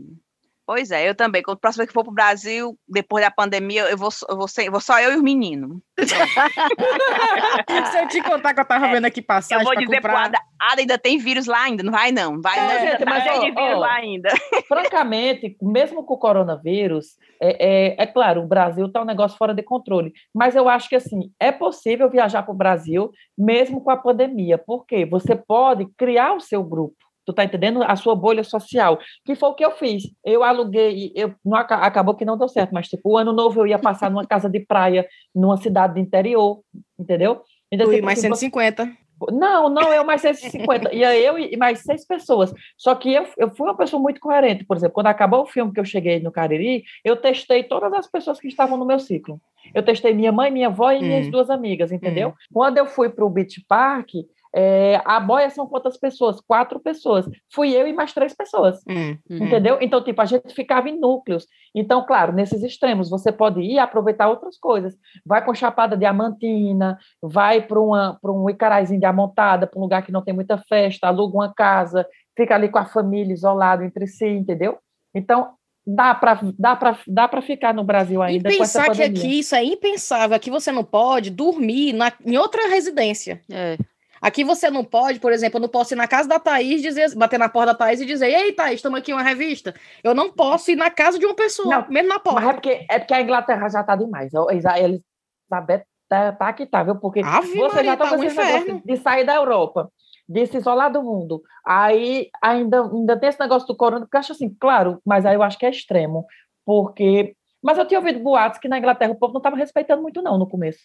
[0.70, 1.42] Pois é, eu também.
[1.42, 4.80] Quando próxima que for pro Brasil, depois da pandemia, eu vou, eu vou, ser, vou
[4.80, 5.78] só eu e os meninos.
[7.90, 10.12] Se eu te contar que eu tava vendo aqui passagem eu vou dizer comprar...
[10.12, 12.40] pro Ada, Ada, ainda tem vírus lá ainda, não vai não.
[12.40, 14.28] Vai É, não, gente, tá mas, de vírus ó, lá ainda.
[14.68, 19.52] Francamente, mesmo com o coronavírus, é, é, é claro, o Brasil está um negócio fora
[19.52, 20.12] de controle.
[20.32, 24.56] Mas eu acho que assim é possível viajar para o Brasil mesmo com a pandemia.
[24.56, 27.09] Porque você pode criar o seu grupo.
[27.26, 27.82] Tu tá entendendo?
[27.82, 28.98] A sua bolha social.
[29.24, 30.04] Que foi o que eu fiz.
[30.24, 33.60] Eu aluguei, eu não aca- acabou que não deu certo, mas tipo, o ano novo
[33.60, 36.60] eu ia passar numa casa de praia, numa cidade do interior,
[36.98, 37.42] entendeu?
[37.70, 38.90] Então, Ui, tipo, mais assim, 150.
[39.30, 40.92] não, não, eu mais 150.
[40.94, 42.52] Ia eu e mais seis pessoas.
[42.76, 44.64] Só que eu, eu fui uma pessoa muito coerente.
[44.64, 48.06] Por exemplo, quando acabou o filme que eu cheguei no Cariri, eu testei todas as
[48.10, 49.40] pessoas que estavam no meu ciclo.
[49.74, 51.30] Eu testei minha mãe, minha avó e minhas Hum.
[51.30, 52.34] duas amigas, entendeu?
[52.52, 54.08] Quando eu fui para o Beach Park,
[54.54, 56.40] é, a boia são quantas pessoas?
[56.40, 57.28] Quatro pessoas.
[57.52, 58.80] Fui eu e mais três pessoas.
[58.88, 59.16] Hum.
[59.30, 59.46] Uhum.
[59.46, 59.78] Entendeu?
[59.80, 61.46] Então, tipo, a gente ficava em núcleos.
[61.74, 64.94] Então, claro, nesses extremos, você pode ir aproveitar outras coisas.
[65.24, 70.22] Vai com Chapada Diamantina, vai para um Icarazinho de Amontada, para um lugar que não
[70.22, 74.78] tem muita festa, aluga uma casa, fica ali com a família isolado entre si, entendeu?
[75.14, 75.50] Então,
[75.86, 79.02] dá para dá pra, dá pra ficar no Brasil E ainda com essa pensar que
[79.02, 80.36] aqui isso é impensável.
[80.36, 83.40] Aqui você não pode dormir na, em outra residência.
[83.50, 83.76] É.
[84.20, 87.14] Aqui você não pode, por exemplo, eu não posso ir na casa da Thaís, dizer,
[87.16, 89.74] bater na porta da Thaís e dizer: Ei, Thaís, estamos aqui uma revista.
[90.04, 92.48] Eu não posso ir na casa de uma pessoa, Não, mesmo na Mas porta.
[92.48, 94.32] é porque, é porque a Inglaterra já está demais.
[94.34, 96.96] Elizabeth tá, tá que tá, viu?
[96.96, 98.82] Porque Ave você Maria, já tá tá com um esse negócio inferno.
[98.84, 99.90] de sair da Europa,
[100.28, 101.42] de se isolar do mundo.
[101.64, 105.34] Aí ainda, ainda tem esse negócio do corona, porque eu acho assim, claro, mas aí
[105.34, 106.26] eu acho que é extremo.
[106.66, 107.34] Porque.
[107.62, 110.38] Mas eu tinha ouvido boatos que na Inglaterra o povo não estava respeitando muito, não,
[110.38, 110.80] no começo.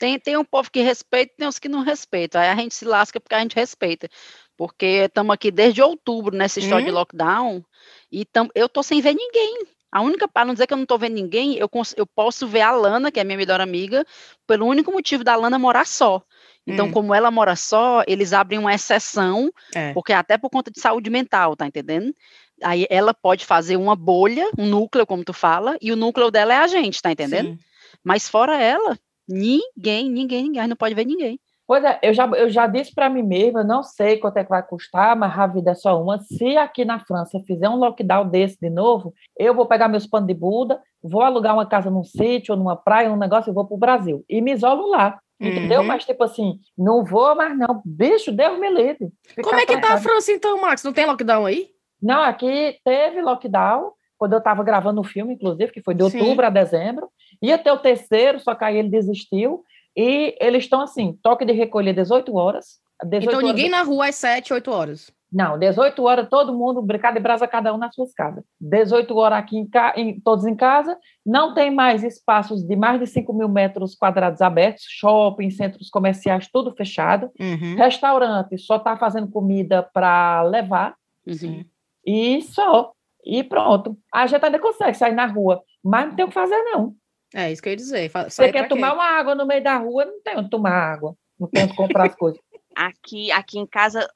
[0.00, 2.40] Tem, tem um povo que respeita e tem uns que não respeitam.
[2.40, 4.08] Aí a gente se lasca porque a gente respeita.
[4.56, 6.94] Porque estamos aqui desde outubro nessa história de Hum.
[6.94, 7.62] lockdown
[8.10, 9.58] e tam, eu tô sem ver ninguém.
[9.92, 12.62] A única, para não dizer que eu não tô vendo ninguém, eu, eu posso ver
[12.62, 14.06] a Lana, que é minha melhor amiga,
[14.46, 16.22] pelo único motivo da Lana morar só.
[16.66, 16.92] Então, Hum.
[16.92, 19.92] como ela mora só, eles abrem uma exceção, É.
[19.92, 22.14] porque até por conta de saúde mental, tá entendendo?
[22.62, 26.54] Aí ela pode fazer uma bolha, um núcleo, como tu fala, e o núcleo dela
[26.54, 27.48] é a gente, tá entendendo?
[27.48, 27.58] Sim.
[28.02, 28.96] Mas fora ela,
[29.30, 31.38] ninguém, ninguém, ninguém, não pode ver ninguém.
[31.70, 34.42] Pois é, eu já, eu já disse para mim mesma, eu não sei quanto é
[34.42, 36.18] que vai custar, mas a vida é só uma.
[36.18, 40.26] Se aqui na França fizer um lockdown desse de novo, eu vou pegar meus panos
[40.26, 43.64] de Buda, vou alugar uma casa num sítio, ou numa praia, num negócio, e vou
[43.64, 44.24] para o Brasil.
[44.28, 45.82] E me isolo lá, entendeu?
[45.82, 45.86] Uhum.
[45.86, 47.80] Mas, tipo assim, não vou mais não.
[47.84, 49.08] Bicho, Deus me livre.
[49.40, 49.98] Como é que tá a.
[49.98, 50.82] França então, Max?
[50.82, 51.68] Não tem lockdown aí?
[52.02, 56.20] Não, aqui teve lockdown, quando eu estava gravando o filme, inclusive, que foi de Sim.
[56.20, 57.08] outubro a dezembro.
[57.42, 59.64] Ia ter o terceiro, só que aí ele desistiu.
[59.96, 62.78] E eles estão assim, toque de recolher 18 horas.
[63.02, 65.10] 18 Então horas ninguém na rua às 7, 8 horas.
[65.32, 68.42] Não, 18 horas, todo mundo, brincado de brasa, cada um nas suas casas.
[68.60, 69.94] 18 horas aqui, em ca...
[69.96, 70.98] em- todos em casa.
[71.24, 76.48] Não tem mais espaços de mais de 5 mil metros quadrados abertos, shopping, centros comerciais,
[76.52, 77.30] tudo fechado.
[77.38, 77.76] Uhum.
[77.76, 80.94] Restaurante só está fazendo comida para levar
[81.26, 81.64] Uhum.
[82.04, 82.92] E só.
[83.24, 83.96] E pronto.
[84.12, 86.94] A gente ainda consegue sair na rua, mas não tem o que fazer, não.
[87.34, 88.08] É isso que eu ia dizer.
[88.10, 88.68] Fa- Você quer quê?
[88.68, 91.14] tomar uma água no meio da rua, não tem onde tomar água.
[91.38, 92.40] Não tem onde comprar as coisas.
[92.74, 94.08] Aqui, aqui em casa,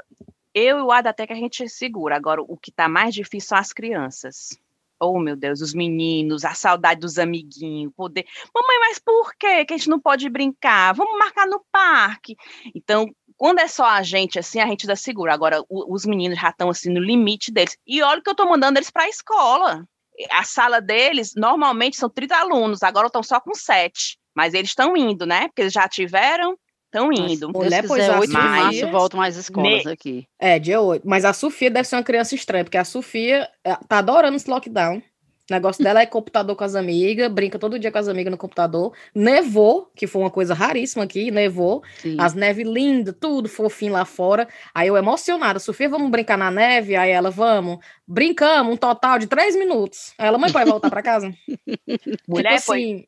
[0.54, 2.16] eu e o Ada até que a gente segura.
[2.16, 4.56] Agora, o que tá mais difícil são as crianças.
[4.98, 8.24] Oh, meu Deus, os meninos, a saudade dos amiguinhos, poder.
[8.54, 10.94] Mamãe, mas por quê que a gente não pode brincar?
[10.94, 12.36] Vamos marcar no parque.
[12.74, 15.34] Então, quando é só a gente, assim, a gente ainda segura.
[15.34, 17.76] Agora, o- os meninos já estão, assim, no limite deles.
[17.86, 19.84] E olha que eu tô mandando eles para a escola.
[20.30, 22.82] A sala deles, normalmente, são 30 alunos.
[22.82, 24.16] Agora estão só com 7.
[24.34, 25.48] Mas eles estão indo, né?
[25.48, 26.56] Porque eles já tiveram,
[26.86, 27.50] estão indo.
[27.52, 30.26] Mulher, Deus pois a 8 de março voltam mais escolas Ne- aqui.
[30.38, 31.06] É, dia 8.
[31.06, 34.48] Mas a Sofia deve ser uma criança estranha, porque a Sofia é, tá adorando esse
[34.50, 35.02] lockdown.
[35.50, 38.38] O negócio dela é computador com as amigas, brinca todo dia com as amigas no
[38.38, 38.94] computador.
[39.14, 41.82] Nevou, que foi uma coisa raríssima aqui, nevou.
[41.98, 42.16] Sim.
[42.18, 44.48] As neves lindas, tudo fofinho lá fora.
[44.74, 46.96] Aí eu emocionada, Sofia, vamos brincar na neve?
[46.96, 47.78] Aí ela, vamos.
[48.08, 50.14] Brincamos um total de três minutos.
[50.18, 51.30] Aí ela, mãe, pode voltar pra casa?
[52.26, 53.04] Mulher, tipo foi- assim,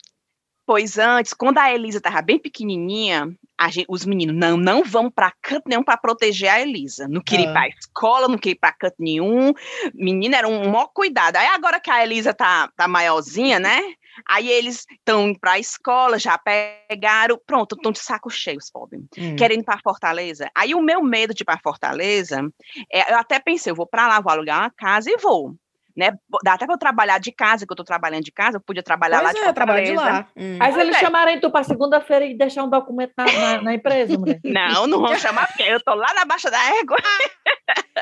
[0.67, 3.33] Pois antes, quando a Elisa estava bem pequenininha,
[3.71, 7.07] gente, os meninos, não, não vão para canto nenhum para proteger a Elisa.
[7.07, 7.51] Não queria ah.
[7.51, 9.55] ir para escola, não queria ir para canto nenhum.
[9.95, 11.37] Menina, era um maior cuidado.
[11.37, 13.81] Aí agora que a Elisa tá, tá maiorzinha, né?
[14.29, 18.71] Aí eles estão indo para a escola, já pegaram, pronto, estão de saco cheio, os
[18.71, 19.37] pobres, hum.
[19.37, 20.51] querendo ir para Fortaleza.
[20.53, 22.43] Aí o meu medo de ir para Fortaleza,
[22.91, 25.55] é, eu até pensei, eu vou para lá, vou alugar uma casa e vou
[25.97, 26.13] né?
[26.45, 28.83] Dá até para eu trabalhar de casa, que eu estou trabalhando de casa, eu podia
[28.83, 30.29] trabalhar pois lá é, de trabalho de lá.
[30.37, 30.59] Hum.
[30.61, 31.01] Aí eles é.
[31.01, 34.41] chamarem tu para segunda-feira e deixar um documento na, na, na empresa, mulher.
[34.45, 36.97] Não, não vão chamar, porque eu tô lá na baixa da égua.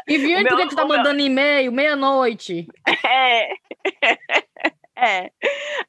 [0.06, 2.66] E viu que tu tá mandando e-mail meia-noite?
[3.06, 3.48] É.
[4.96, 5.30] É.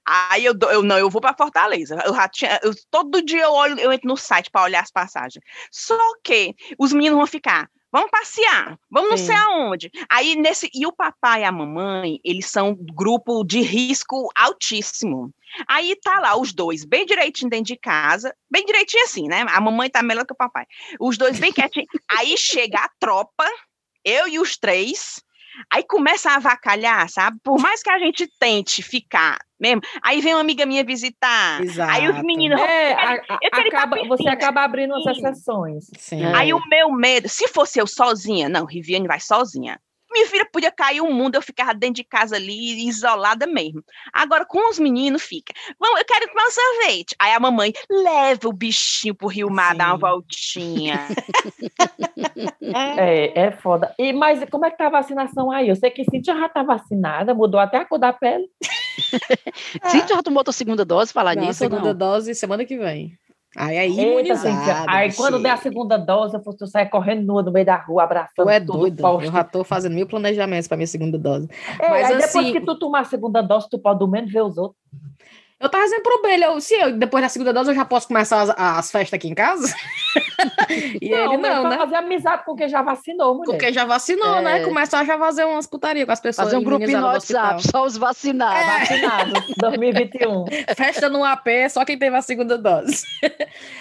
[0.06, 1.98] Aí eu, eu não, eu vou para Fortaleza.
[2.06, 4.92] Eu já tinha, eu, todo dia eu olho, eu entro no site para olhar as
[4.92, 5.44] passagens.
[5.72, 7.70] Só que os meninos vão ficar.
[7.96, 9.90] Vamos passear, vamos não sei aonde.
[10.10, 15.34] Aí nesse e o papai e a mamãe, eles são grupo de risco altíssimo.
[15.66, 19.46] Aí tá lá os dois bem direitinho dentro de casa, bem direitinho assim, né?
[19.48, 20.66] A mamãe tá melhor que o papai.
[21.00, 21.88] Os dois bem quietinhos.
[22.12, 23.50] Aí chega a tropa,
[24.04, 25.24] eu e os três,
[25.72, 27.38] Aí começa a avacalhar, sabe?
[27.44, 31.62] Por mais que a gente tente ficar mesmo, aí vem uma amiga minha visitar.
[31.62, 31.92] Exato.
[31.92, 32.60] Aí os meninos.
[32.60, 35.86] É, a, acaba, você acaba abrindo as exceções.
[35.98, 36.24] Sim.
[36.36, 39.80] Aí o meu medo, se fosse eu sozinha, não, Riviane vai sozinha
[40.16, 43.84] minha filha podia cair o um mundo, eu ficava dentro de casa ali, isolada mesmo.
[44.14, 45.54] Agora, com os meninos, fica.
[45.78, 47.16] Vamos, eu quero tomar um sorvete.
[47.20, 49.78] Aí a mamãe leva o bichinho pro Rio Mar, Sim.
[49.78, 51.08] dar uma voltinha.
[52.98, 53.94] é, é foda.
[54.00, 55.68] E, mas como é que tá a vacinação aí?
[55.68, 58.48] Eu sei que Cintia já tá vacinada, mudou até a cor da pele.
[59.84, 61.60] Cintia já tomou a segunda dose, falar não, nisso?
[61.60, 63.18] Segunda dose semana que vem.
[63.56, 64.90] Aí é imunizado.
[64.90, 68.46] Aí quando der a segunda dose, eu sair correndo nua no meio da rua, abraçando.
[68.46, 69.02] Tu é doido.
[69.02, 71.48] Eu já tô fazendo mil planejamentos para minha segunda dose.
[71.80, 74.32] É, Mas aí assim, depois que tu tomar a segunda dose, tu pode do menos
[74.32, 74.80] ver os outros.
[75.66, 78.40] Eu tava dizendo pro eu, se eu, depois da segunda dose eu já posso começar
[78.40, 79.74] as, as festas aqui em casa?
[81.02, 81.78] e não, ele não, né?
[81.78, 83.52] fazer amizade com quem já vacinou, mulher.
[83.52, 84.58] Com quem já vacinou, né?
[84.58, 84.60] é.
[84.60, 84.66] né?
[84.66, 86.50] Começar já a fazer umas putarias com as pessoas.
[86.50, 88.62] Fazer um grupinho no WhatsApp, só os vacinados.
[88.62, 88.80] É.
[88.80, 90.46] Vacinados, 2021.
[90.76, 93.04] Festa no AP, só quem teve a segunda dose.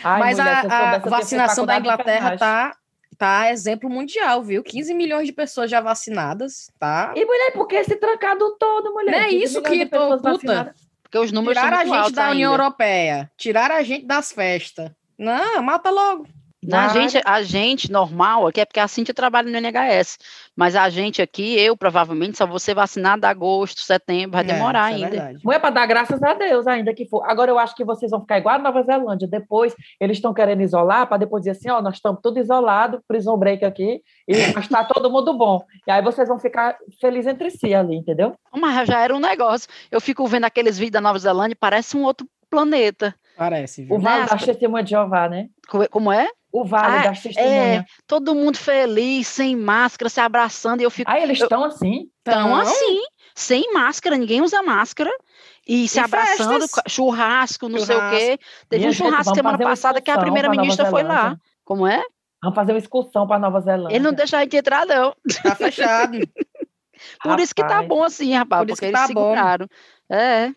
[0.02, 2.76] Ai, Mas mulher, a, a vacinação da Inglaterra tá
[3.18, 4.62] tá exemplo mundial, viu?
[4.62, 7.12] 15 milhões de pessoas já vacinadas, tá?
[7.14, 9.12] E mulher, por que esse trancado todo, mulher?
[9.12, 10.74] Não é isso que tô puta.
[11.14, 12.64] Porque os números Tiraram são muito a gente da União ainda.
[12.64, 14.90] Europeia, tiraram a gente das festas.
[15.16, 16.26] Não, mata logo.
[16.72, 20.18] A gente, a gente normal aqui é porque a Cintia trabalha no NHS,
[20.56, 24.92] mas a gente aqui, eu provavelmente só vou ser vacinada agosto, setembro, vai é, demorar
[24.92, 25.16] é, ainda.
[25.16, 27.22] É Não é para dar graças a Deus ainda que for.
[27.24, 29.28] Agora eu acho que vocês vão ficar igual a Nova Zelândia.
[29.28, 33.36] Depois eles estão querendo isolar para depois dizer assim, ó, nós estamos tudo isolado, prison
[33.36, 35.60] break aqui, e está todo mundo bom.
[35.86, 38.34] E aí vocês vão ficar felizes entre si ali, entendeu?
[38.54, 39.68] Mas já era um negócio.
[39.90, 43.14] Eu fico vendo aqueles vídeos da Nova Zelândia, parece um outro planeta.
[43.36, 43.96] Parece, viu?
[43.96, 45.48] O Vale da Testemunha de Jeová, né?
[45.90, 46.28] Como é?
[46.54, 47.82] O Vale ah, das Testemunhas.
[47.82, 51.10] É, todo mundo feliz, sem máscara, se abraçando, e eu fico...
[51.10, 52.08] Ah, eles estão assim?
[52.24, 53.00] Estão assim,
[53.34, 55.10] sem máscara, ninguém usa máscara,
[55.66, 56.84] e se e abraçando, festas.
[56.86, 58.16] churrasco, não churrasco.
[58.16, 58.44] sei o quê.
[58.68, 61.36] Teve um churrasco semana passada que a primeira-ministra foi lá.
[61.64, 62.00] Como é?
[62.40, 63.96] Vamos fazer uma excursão para Nova Zelândia.
[63.96, 65.12] Ele não deixa a gente entrar, não.
[65.42, 66.18] Tá fechado.
[67.20, 67.42] Por rapaz.
[67.42, 69.66] isso que tá bom assim, rapaz, Por porque eles tá seguraram.
[69.66, 70.14] Bom.
[70.14, 70.54] É.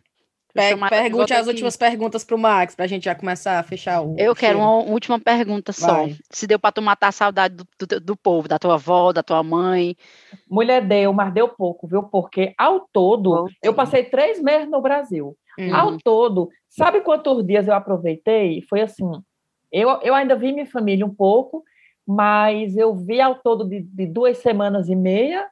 [0.89, 4.15] pergunte as últimas perguntas para o Max, para a gente já começar a fechar o.
[4.17, 5.93] Eu quero uma última pergunta só.
[5.93, 6.15] Vai.
[6.29, 9.23] Se deu para tu matar a saudade do, do, do, povo, da tua avó, da
[9.23, 9.95] tua mãe.
[10.49, 12.03] Mulher deu, mas deu pouco, viu?
[12.03, 15.35] Porque ao todo, eu passei três meses no Brasil.
[15.59, 15.73] Hum.
[15.73, 18.61] Ao todo, sabe quantos dias eu aproveitei?
[18.69, 19.09] Foi assim:
[19.71, 21.63] eu, eu ainda vi minha família um pouco,
[22.05, 25.47] mas eu vi ao todo de, de duas semanas e meia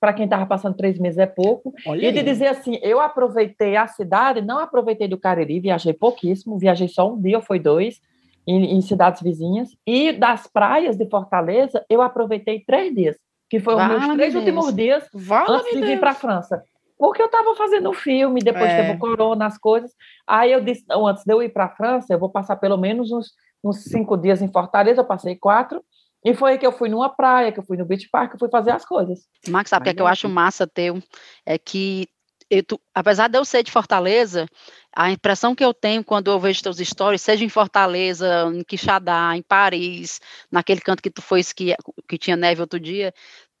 [0.00, 1.72] para quem estava passando três meses é pouco.
[1.86, 6.58] Olha e de dizer assim, eu aproveitei a cidade, não aproveitei do Cariri, viajei pouquíssimo,
[6.58, 8.00] viajei só um dia, foi dois,
[8.46, 9.70] em, em cidades vizinhas.
[9.86, 13.16] E das praias de Fortaleza, eu aproveitei três dias,
[13.48, 14.44] que foram os meus três Deus.
[14.44, 15.08] últimos dias
[15.48, 16.62] antes de vir para a França.
[16.98, 18.82] Porque eu estava fazendo filme, depois é.
[18.82, 19.92] teve o corona, as coisas.
[20.26, 23.12] Aí eu disse, antes de eu ir para a França, eu vou passar pelo menos
[23.12, 23.32] uns,
[23.62, 25.82] uns cinco dias em Fortaleza, eu passei quatro,
[26.24, 28.34] e foi aí que eu fui numa praia, que eu fui no beach park, que
[28.36, 29.20] eu fui fazer as coisas.
[29.48, 31.00] Max, sabe o que, é que eu acho massa teu?
[31.44, 32.08] É que
[32.50, 34.46] eu, tu, apesar de eu ser de Fortaleza,
[34.94, 39.36] a impressão que eu tenho quando eu vejo teus stories, seja em Fortaleza, em Quixadá,
[39.36, 41.74] em Paris, naquele canto que tu foi que,
[42.08, 43.12] que tinha neve outro dia,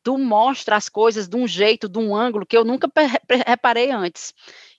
[0.02, 2.88] tu mostra as coisas de um jeito, de um ângulo que eu nunca
[3.44, 4.32] reparei antes.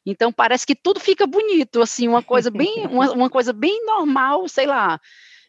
[0.05, 4.47] Então parece que tudo fica bonito, assim, uma coisa bem, uma, uma coisa bem normal,
[4.47, 4.99] sei lá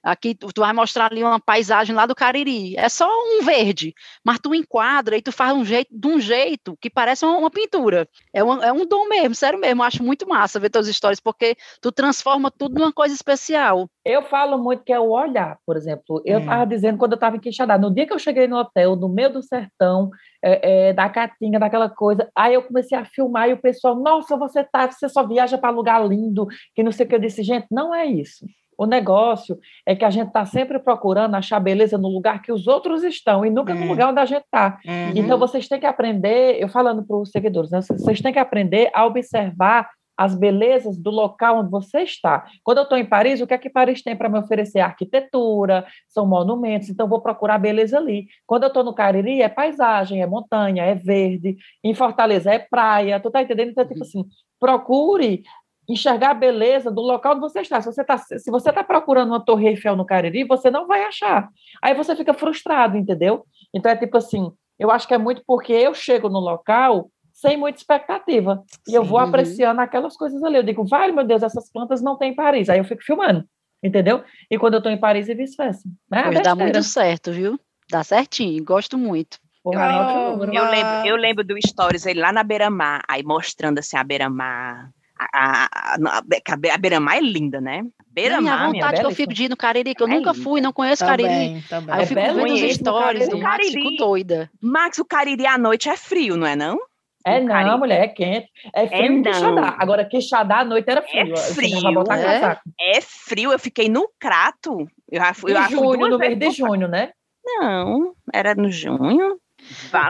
[0.08, 2.74] Aqui tu, tu vai mostrar ali uma paisagem lá do Cariri.
[2.76, 3.94] É só um verde,
[4.24, 7.50] mas tu enquadra e tu faz um jeito, de um jeito que parece uma, uma
[7.50, 8.08] pintura.
[8.32, 9.82] É, uma, é um dom mesmo, sério mesmo.
[9.82, 13.88] Eu acho muito massa ver tuas histórias, porque tu transforma tudo numa coisa especial.
[14.02, 16.22] Eu falo muito que é o olhar, por exemplo.
[16.24, 16.68] Eu estava hum.
[16.68, 19.30] dizendo quando eu estava em Quixadá, no dia que eu cheguei no hotel, no meio
[19.30, 20.10] do sertão,
[20.42, 24.36] é, é, da Caatinga, daquela coisa, aí eu comecei a filmar e o pessoal, nossa,
[24.36, 27.14] você tá, você só viaja para lugar lindo, que não sei o que.
[27.14, 28.46] Eu disse, gente, não é isso.
[28.78, 32.68] O negócio é que a gente está sempre procurando achar beleza no lugar que os
[32.68, 33.88] outros estão e nunca no é.
[33.88, 34.78] lugar onde a gente está.
[34.86, 35.12] Uhum.
[35.16, 38.88] Então, vocês têm que aprender, eu falando para os seguidores, né, vocês têm que aprender
[38.94, 42.44] a observar as belezas do local onde você está.
[42.64, 44.80] Quando eu estou em Paris, o que é que Paris tem para me oferecer?
[44.80, 48.26] Arquitetura, são monumentos, então vou procurar beleza ali.
[48.44, 51.56] Quando eu estou no Cariri, é paisagem, é montanha, é verde.
[51.84, 53.70] Em Fortaleza é praia, tu tá entendendo?
[53.70, 54.02] Então, tipo uhum.
[54.02, 54.24] assim,
[54.58, 55.44] procure
[55.88, 57.80] enxergar a beleza do local onde você está.
[57.80, 61.04] Se você está se você tá procurando uma Torre Eiffel no Cariri, você não vai
[61.04, 61.48] achar.
[61.82, 63.44] Aí você fica frustrado, entendeu?
[63.74, 67.56] Então é tipo assim, eu acho que é muito porque eu chego no local sem
[67.56, 68.62] muita expectativa.
[68.88, 70.56] E eu vou apreciando aquelas coisas ali.
[70.56, 72.68] Eu digo, vale, meu Deus, essas plantas não tem em Paris.
[72.68, 73.44] Aí eu fico filmando,
[73.82, 74.24] entendeu?
[74.50, 75.88] E quando eu estou em Paris, e vice-versa.
[76.10, 76.24] Né?
[76.24, 77.58] Pois dá muito certo, viu?
[77.90, 79.38] Dá certinho, gosto muito.
[79.64, 84.04] eu, eu, lembro, eu lembro do Stories ele lá na beira-mar, aí mostrando assim a
[84.04, 84.90] beira-mar.
[85.18, 87.84] A, a, a, a beira-mar é linda, né?
[88.08, 88.62] Beira-mar.
[88.62, 90.44] A vontade é que eu fico de ir no Cariri, que eu é nunca linda.
[90.44, 91.62] fui, não conheço também, Cariri.
[91.68, 91.94] Também.
[91.94, 94.50] Aí eu fico é vendo os stories do Max, fico doida.
[94.60, 96.78] Max, o Cariri à noite é frio, não é não?
[97.24, 97.78] É não, Caribe.
[97.78, 98.48] mulher, é quente.
[98.74, 99.76] É, é frio é em Quixadá.
[99.78, 101.34] Agora, Quixadá à noite era frio.
[101.34, 102.04] É frio.
[102.12, 102.96] É?
[102.96, 103.00] é?
[103.00, 103.52] frio.
[103.52, 104.88] Eu fiquei no Crato.
[105.10, 107.10] Eu já fui, em eu junho, no mês de junho, né?
[107.44, 109.38] Não, era no junho.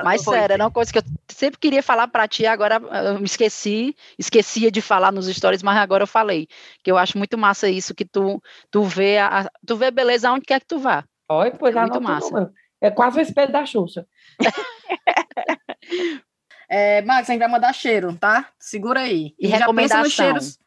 [0.05, 0.37] Mas foi.
[0.37, 3.95] sério, era uma coisa que eu sempre queria falar para ti, agora eu me esqueci,
[4.19, 6.49] esquecia de falar nos stories, mas agora eu falei,
[6.83, 10.45] que eu acho muito massa isso, que tu, tu vê a, tu vê beleza onde
[10.45, 11.05] quer que tu vá.
[11.29, 12.53] Olha, pois é muito massa.
[12.81, 14.07] É quase o espelho da Xuxa.
[16.69, 18.51] É, Max, a gente vai mandar cheiro, tá?
[18.59, 19.35] Segura aí.
[19.39, 19.99] E, e recomendação.
[19.99, 20.59] Já pensa nos cheiros,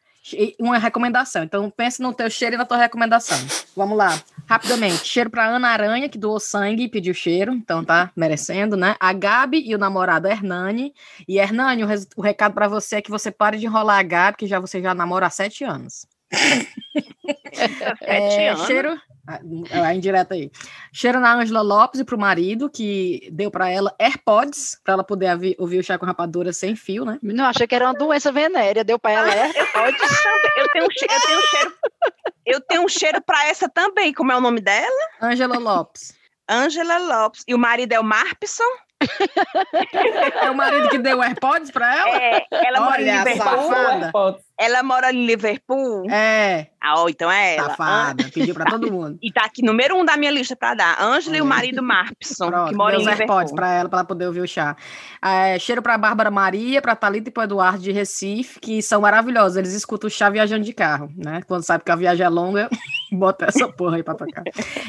[0.58, 1.42] uma recomendação.
[1.42, 3.38] Então, pense no teu cheiro e na tua recomendação.
[3.76, 5.04] Vamos lá, rapidamente.
[5.04, 8.94] Cheiro para Ana Aranha, que doou sangue e pediu cheiro, então tá merecendo, né?
[9.00, 10.94] A Gabi e o namorado Hernani.
[11.26, 14.36] E Hernani, o, o recado para você é que você pare de enrolar a Gabi,
[14.38, 16.06] que já você já namora há sete anos.
[18.00, 20.50] é, cheiro, a, indireta aí.
[20.92, 25.32] Cheiro na Ângela Lopes e pro marido, que deu para ela AirPods, para ela poder
[25.32, 27.18] ouvir, ouvir, o chá com rapadura sem fio, né?
[27.22, 30.10] Não, achei que era uma doença venérea, deu para ela AirPods.
[30.56, 31.74] eu, tenho um cheiro, eu tenho um cheiro,
[32.46, 35.08] eu tenho um cheiro para essa também, como é o nome dela?
[35.20, 36.14] Ângela Lopes.
[36.50, 37.44] Ângela Lopes.
[37.46, 38.64] E o marido é o Marpson?
[40.42, 42.16] É o marido que deu AirPods para ela?
[42.16, 44.40] É, ela Olha, mora em Liverpool.
[44.58, 46.10] Ela mora em Liverpool?
[46.10, 46.68] É.
[46.80, 47.70] Ah, oh, então é ela.
[47.70, 49.18] Safada, pediu para todo mundo.
[49.22, 51.02] E tá aqui, número um da minha lista para dar.
[51.02, 51.38] Ângela é.
[51.38, 53.20] e o marido Marpson, Pronto, que mora em Liverpool.
[53.20, 54.76] AirPods para ela, para ela poder ouvir o chá.
[55.24, 59.56] É, cheiro para Bárbara Maria, para Talita e para Eduardo de Recife, que são maravilhosos.
[59.56, 61.42] Eles escutam o chá viajando de carro, né?
[61.46, 62.68] Quando sabe que a viagem é longa,
[63.12, 64.42] bota essa porra aí para tocar.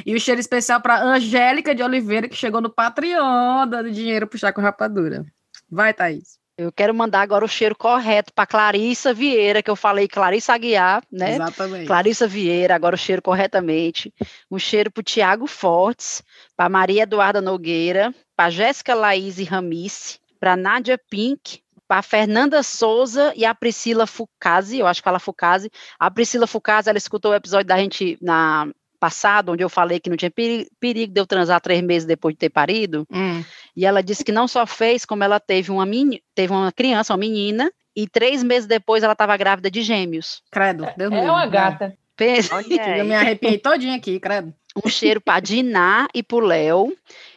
[0.05, 4.37] E o cheiro especial para Angélica de Oliveira, que chegou no Patreon, dando dinheiro pro
[4.37, 5.25] chá com rapadura.
[5.69, 6.41] Vai, Thaís.
[6.55, 11.03] Eu quero mandar agora o cheiro correto para Clarissa Vieira, que eu falei Clarissa Aguiar,
[11.11, 11.33] né?
[11.33, 11.87] Exatamente.
[11.87, 14.13] Clarissa Vieira, agora o cheiro corretamente.
[14.51, 16.21] Um cheiro para o Tiago Fortes,
[16.55, 21.62] para Maria Eduarda Nogueira, para Jéssica Laís Ramice, para Nádia Pink,
[21.93, 25.69] para Fernanda Souza e a Priscila Fucasi, eu acho que ela Fucasi.
[25.99, 28.67] A Priscila Fucasi, ela escutou o episódio da gente na
[28.99, 32.39] passado, onde eu falei que não tinha perigo de eu transar três meses depois de
[32.39, 33.43] ter parido, hum.
[33.75, 37.13] e ela disse que não só fez, como ela teve uma, mini, teve uma criança,
[37.13, 40.41] uma menina, e três meses depois ela estava grávida de gêmeos.
[40.49, 41.95] Credo, Deus É, é uma gata.
[42.15, 42.59] Pensa.
[42.97, 44.51] Eu me arrepiei todinho aqui, credo.
[44.83, 46.91] Um cheiro para Diná e para o Léo.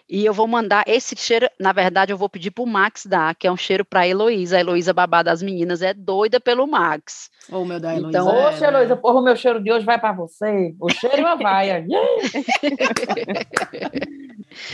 [0.09, 3.35] E eu vou mandar esse cheiro, na verdade, eu vou pedir para o Max dar,
[3.35, 4.57] que é um cheiro para a Heloísa.
[4.57, 7.29] A Heloísa babá das meninas é doida pelo Max.
[7.51, 8.09] Ô, oh, meu da Heloísa.
[8.09, 10.75] Então, Oxe, é, Heloísa, porra, o meu cheiro de hoje vai para você.
[10.81, 11.85] O cheiro é uma vaia.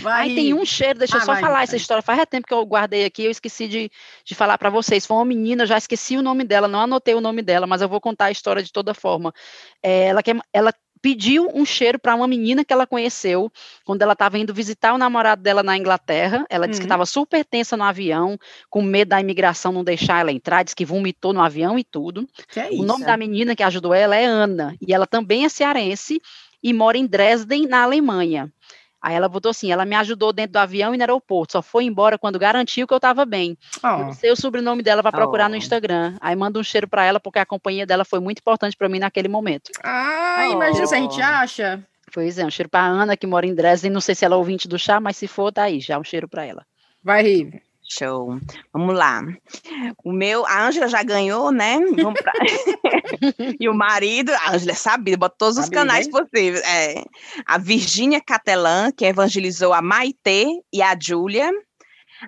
[0.01, 0.29] Vai.
[0.29, 1.65] Aí tem um cheiro, deixa ah, eu só vai, falar vai.
[1.65, 2.03] essa história.
[2.03, 3.91] Faz tempo que eu guardei aqui, eu esqueci de,
[4.25, 5.05] de falar para vocês.
[5.05, 7.83] Foi uma menina, eu já esqueci o nome dela, não anotei o nome dela, mas
[7.83, 9.33] eu vou contar a história de toda forma.
[9.83, 10.73] É, ela, quer, ela
[11.03, 13.53] pediu um cheiro para uma menina que ela conheceu
[13.85, 16.47] quando ela estava indo visitar o namorado dela na Inglaterra.
[16.49, 17.07] Ela disse que estava uhum.
[17.07, 18.39] super tensa no avião,
[18.71, 22.27] com medo da imigração não deixar ela entrar, disse que vomitou no avião e tudo.
[22.55, 26.23] É o nome da menina que ajudou ela é Ana, e ela também é cearense
[26.63, 28.49] e mora em Dresden, na Alemanha.
[29.03, 31.85] Aí ela botou assim: ela me ajudou dentro do avião e no aeroporto, só foi
[31.85, 33.59] embora quando garantiu que eu estava bem.
[33.83, 34.09] Oh.
[34.09, 35.49] Eu sei o sobrenome dela, vai procurar oh.
[35.49, 36.17] no Instagram.
[36.21, 39.01] Aí manda um cheiro para ela, porque a companhia dela foi muito importante para mim
[39.01, 39.73] naquele momento.
[39.83, 40.53] Ah, oh.
[40.53, 41.85] imagina se a gente acha.
[42.15, 43.91] Pois é, um cheiro para Ana, que mora em Dresden.
[43.91, 46.05] Não sei se ela é ouvinte do chá, mas se for, tá aí, já um
[46.05, 46.65] cheiro para ela.
[47.03, 47.63] Vai, Rive.
[47.93, 48.39] Show.
[48.73, 49.23] Vamos lá.
[50.03, 51.79] O meu, a Ângela já ganhou, né?
[52.23, 52.33] Pra...
[53.61, 56.63] e o marido, a Ângela é sabida, bota todos os canais possíveis.
[56.65, 57.05] É.
[57.45, 61.51] A Virgínia Catelan, que evangelizou a Maitê e a Júlia.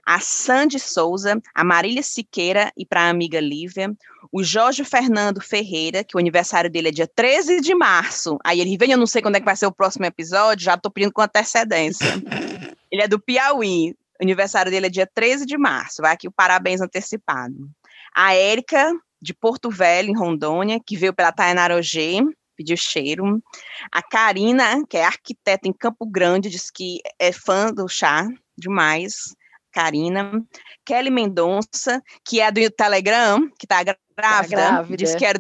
[0.05, 3.95] A Sandy Souza, a Marília Siqueira e para a amiga Lívia.
[4.33, 8.37] O Jorge Fernando Ferreira, que o aniversário dele é dia 13 de março.
[8.45, 10.77] Aí ele vem, eu não sei quando é que vai ser o próximo episódio, já
[10.77, 12.05] tô pedindo com antecedência.
[12.91, 13.95] ele é do Piauí.
[14.21, 16.03] O aniversário dele é dia 13 de março.
[16.03, 17.69] Vai aqui o parabéns antecipado.
[18.15, 22.21] A Érica, de Porto Velho, em Rondônia, que veio pela Tainara Ogê,
[22.57, 23.43] pediu cheiro.
[23.91, 29.35] A Karina, que é arquiteta em Campo Grande, diz que é fã do chá, demais.
[29.73, 30.41] Karina.
[30.85, 34.97] Kelly Mendonça, que é do Telegram, que está grávida, grávida.
[34.97, 35.33] diz que é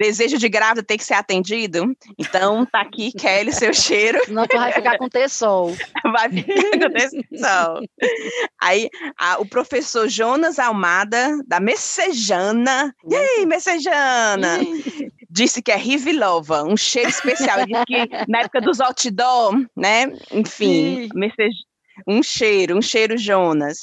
[0.00, 1.94] desejo de grávida tem que ser atendido.
[2.18, 4.18] Então, tá aqui, Kelly, seu cheiro.
[4.24, 5.76] Senão tu vai ficar com T-Sol.
[6.10, 7.82] Vai ficar com atenção.
[8.60, 8.88] Aí,
[9.18, 12.94] a- o professor Jonas Almada, da Messejana.
[13.08, 14.58] E aí, Messejana?
[15.28, 17.60] Disse que é Rivilova, um cheiro especial.
[17.60, 20.10] Ele disse que na época dos outdoor, né?
[20.32, 21.08] Enfim,
[22.08, 23.78] um cheiro, um cheiro Jonas.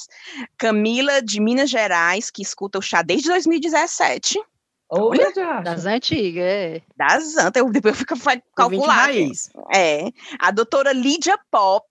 [0.58, 4.38] Camila, de Minas Gerais, que escuta o chá desde 2017.
[4.90, 5.60] Olha, já.
[5.60, 6.82] Das antigas, é.
[6.96, 8.14] Da Zanta, eu, depois eu fico
[8.86, 9.50] raiz.
[9.74, 10.10] É.
[10.38, 11.84] A doutora Lídia Pop.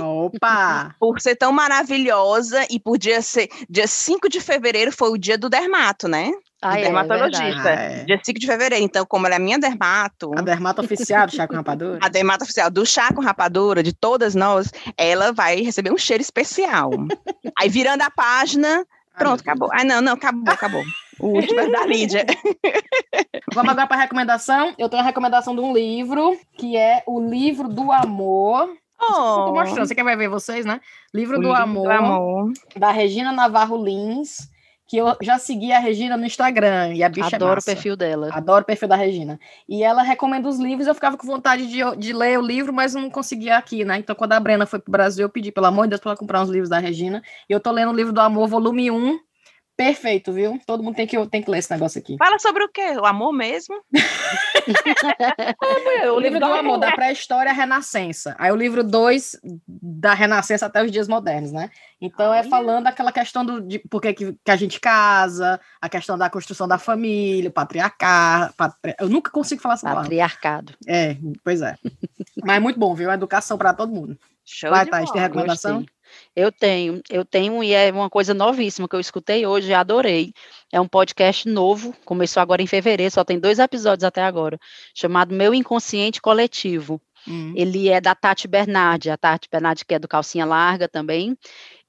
[0.00, 0.94] Opa!
[0.98, 5.38] por ser tão maravilhosa e por dia ser dia 5 de fevereiro foi o dia
[5.38, 6.32] do dermato, né?
[6.60, 7.44] Ah, do é, dermatologista.
[7.44, 7.68] verdade.
[7.68, 8.04] Ah, é.
[8.04, 8.84] Dia 5 de fevereiro.
[8.84, 11.98] Então, como ela é minha dermato, A dermata oficial do chá com rapadura.
[12.02, 16.22] a dermato oficial do chá com rapadura, de todas nós, ela vai receber um cheiro
[16.22, 16.90] especial.
[17.58, 18.84] Aí, virando a página,
[19.16, 19.68] pronto, acabou.
[19.72, 20.82] Ah, não, não, acabou, acabou.
[21.20, 22.26] O último é da Lídia.
[23.54, 24.74] Vamos agora para a recomendação.
[24.78, 28.68] Eu tenho a recomendação de um livro, que é o Livro do Amor.
[29.00, 30.80] Oh, mostrando, você quer ver vocês, né?
[31.12, 32.52] Livro o do livro Amor, amor.
[32.76, 34.48] da Regina Navarro Lins,
[34.88, 37.72] que eu já segui a Regina no Instagram, e a bicha é Adoro o massa.
[37.72, 38.30] perfil dela.
[38.32, 39.38] Adoro o perfil da Regina.
[39.68, 42.94] E ela recomenda os livros, eu ficava com vontade de, de ler o livro, mas
[42.94, 43.98] não conseguia aqui, né?
[43.98, 46.18] Então, quando a Brena foi pro Brasil, eu pedi, pelo amor de Deus, pra ela
[46.18, 47.22] comprar uns livros da Regina.
[47.48, 49.18] E eu tô lendo o livro do Amor, volume 1.
[49.76, 50.58] Perfeito, viu?
[50.66, 52.16] Todo mundo tem que, tem que ler esse negócio aqui.
[52.18, 52.96] Fala sobre o quê?
[52.98, 53.76] O amor mesmo?
[56.14, 58.34] O livro do Amor, da pré-história à Renascença.
[58.38, 61.70] Aí o livro 2, da Renascença até os dias modernos, né?
[62.00, 62.48] Então é Olha.
[62.48, 66.30] falando aquela questão do, de por que, que que a gente casa, a questão da
[66.30, 68.52] construção da família, o patriarcar.
[68.56, 70.04] patri- Eu nunca consigo falar essa palavra.
[70.04, 70.72] Patriarcado.
[70.86, 71.76] É, pois é.
[72.44, 73.10] Mas é muito bom, viu?
[73.10, 74.18] Educação para todo mundo.
[74.44, 75.26] Show Vai, de Thaís, tem bola.
[75.26, 75.76] recomendação?
[75.78, 75.95] Gostei.
[76.36, 80.34] Eu tenho, eu tenho, e é uma coisa novíssima que eu escutei hoje e adorei.
[80.70, 84.58] É um podcast novo, começou agora em fevereiro, só tem dois episódios até agora,
[84.94, 87.00] chamado Meu Inconsciente Coletivo.
[87.26, 87.54] Hum.
[87.56, 91.34] Ele é da Tati Bernardi, a Tati Bernardi que é do Calcinha Larga também.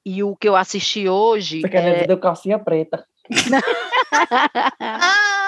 [0.06, 1.60] E o que eu assisti hoje.
[1.60, 3.06] Você quer é- dizer do calcinha preta.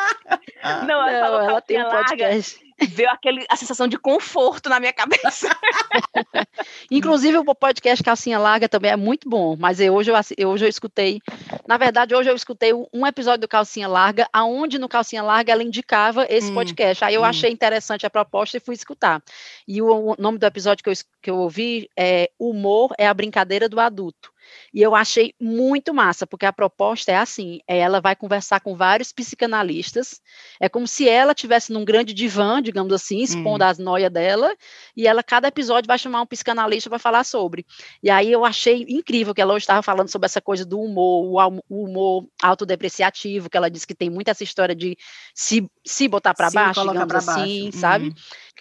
[0.86, 2.60] Não, ela, falou Não, ela tem um larga, podcast.
[2.90, 5.50] Veio aquele, a sensação de conforto na minha cabeça.
[6.90, 10.70] Inclusive, o podcast Calcinha Larga também é muito bom, mas eu, hoje, eu, hoje eu
[10.70, 11.22] escutei,
[11.68, 15.64] na verdade, hoje eu escutei um- episódio do Calcinha Larga, aonde no Calcinha Larga ela
[15.64, 17.04] indicava esse Hum, podcast.
[17.04, 17.26] Aí eu hum.
[17.26, 19.22] achei interessante a proposta e fui escutar.
[19.68, 23.14] E o, o nome do episódio que eu, que eu ouvi é Humor é a
[23.14, 24.32] Brincadeira do Adulto.
[24.74, 28.76] E eu achei muito massa, porque a proposta é assim: é, ela vai conversar com
[28.76, 30.22] vários psicanalistas,
[30.60, 34.56] é como se ela tivesse num grande divã, digamos assim, expondo as noias dela,
[34.96, 37.66] e ela, cada episódio, vai chamar um psicanalista para falar sobre.
[38.02, 41.26] E aí eu achei incrível que ela hoje estava falando sobre essa coisa do humor,
[41.70, 44.98] o, humor autodepreciativo, que ela disse que tem muito essa história de
[45.34, 47.78] se, se botar para baixo, digamos assim, baixo.
[47.80, 48.14] sabe?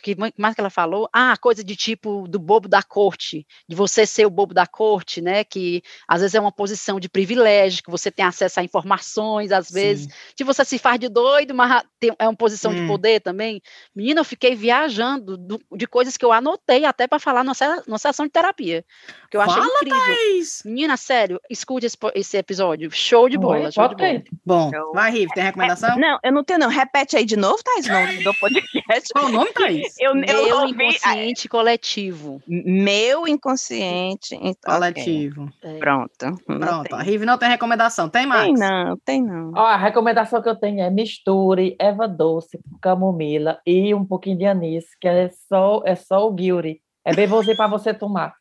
[0.03, 1.09] Que ma- mais que ela falou?
[1.13, 5.21] Ah, coisa de tipo do bobo da corte, de você ser o bobo da corte,
[5.21, 5.45] né?
[5.45, 9.71] Que às vezes é uma posição de privilégio, que você tem acesso a informações, às
[9.71, 10.11] vezes, Sim.
[10.37, 12.87] que você se faz de doido, mas tem- é uma posição de Hum.
[12.89, 13.61] poder também.
[13.95, 18.27] Menina, eu fiquei viajando do- de coisas que eu anotei até para falar numa sessão
[18.27, 18.85] de terapia.
[19.31, 19.99] Que eu achei Fala, incrível.
[20.01, 20.63] Thaís!
[20.65, 22.91] Menina, sério, escute esse, esse episódio.
[22.91, 24.21] Show de bola, Oi, show de pode bola.
[24.21, 24.25] ter.
[24.45, 25.97] Bom, Eu- vai, Rive, tem recomendação?
[25.99, 26.69] Não, eu não tenho, não.
[26.69, 29.09] Repete aí de novo, Thais, o nome do podcast.
[29.13, 29.88] Qual o nome, Thaís?
[29.99, 30.75] Eu, eu Meu ouvi.
[30.83, 32.43] ah, inconsciente coletivo.
[32.47, 34.35] Meu inconsciente.
[34.41, 34.75] Então.
[34.75, 35.49] Coletivo.
[35.63, 35.79] É.
[35.79, 36.11] Pronto.
[36.49, 37.07] não Pronto, a tem.
[37.11, 38.09] Rive não tem recomendação.
[38.09, 38.45] Tem mais?
[38.45, 39.53] Tem não, tem não.
[39.55, 44.39] Ó, a recomendação que eu tenho é misture erva doce com camomila e um pouquinho
[44.39, 46.81] de anis, que é só, é só o guilty.
[47.05, 48.35] É bem você para você tomar.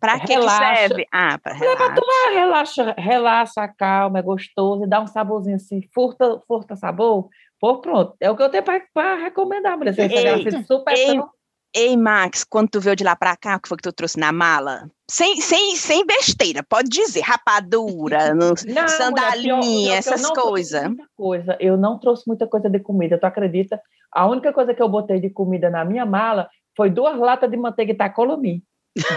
[0.00, 1.06] Pra que, serve?
[1.12, 1.94] Ah, pra É relaxar.
[1.94, 7.28] tomar, relaxa, relaxa, calma, é gostoso, e dá um saborzinho assim, furta, furta sabor.
[7.60, 8.14] Pô, pronto.
[8.20, 9.94] É o que eu tenho para recomendar, mulher.
[9.94, 11.30] Você Ei, super ei, tão-
[11.72, 14.18] Ei, Max, quando tu veio de lá pra cá, o que foi que tu trouxe
[14.18, 14.90] na mala?
[15.08, 20.92] Sem, sem, sem besteira, pode dizer, rapadura, no- Não, sandalinha, mulher, pior- pior essas coisas.
[21.16, 21.56] coisa.
[21.60, 23.80] Eu não trouxe muita coisa de comida, tu acredita?
[24.12, 27.56] A única coisa que eu botei de comida na minha mala foi duas latas de
[27.56, 28.64] manteiga Itacolomi.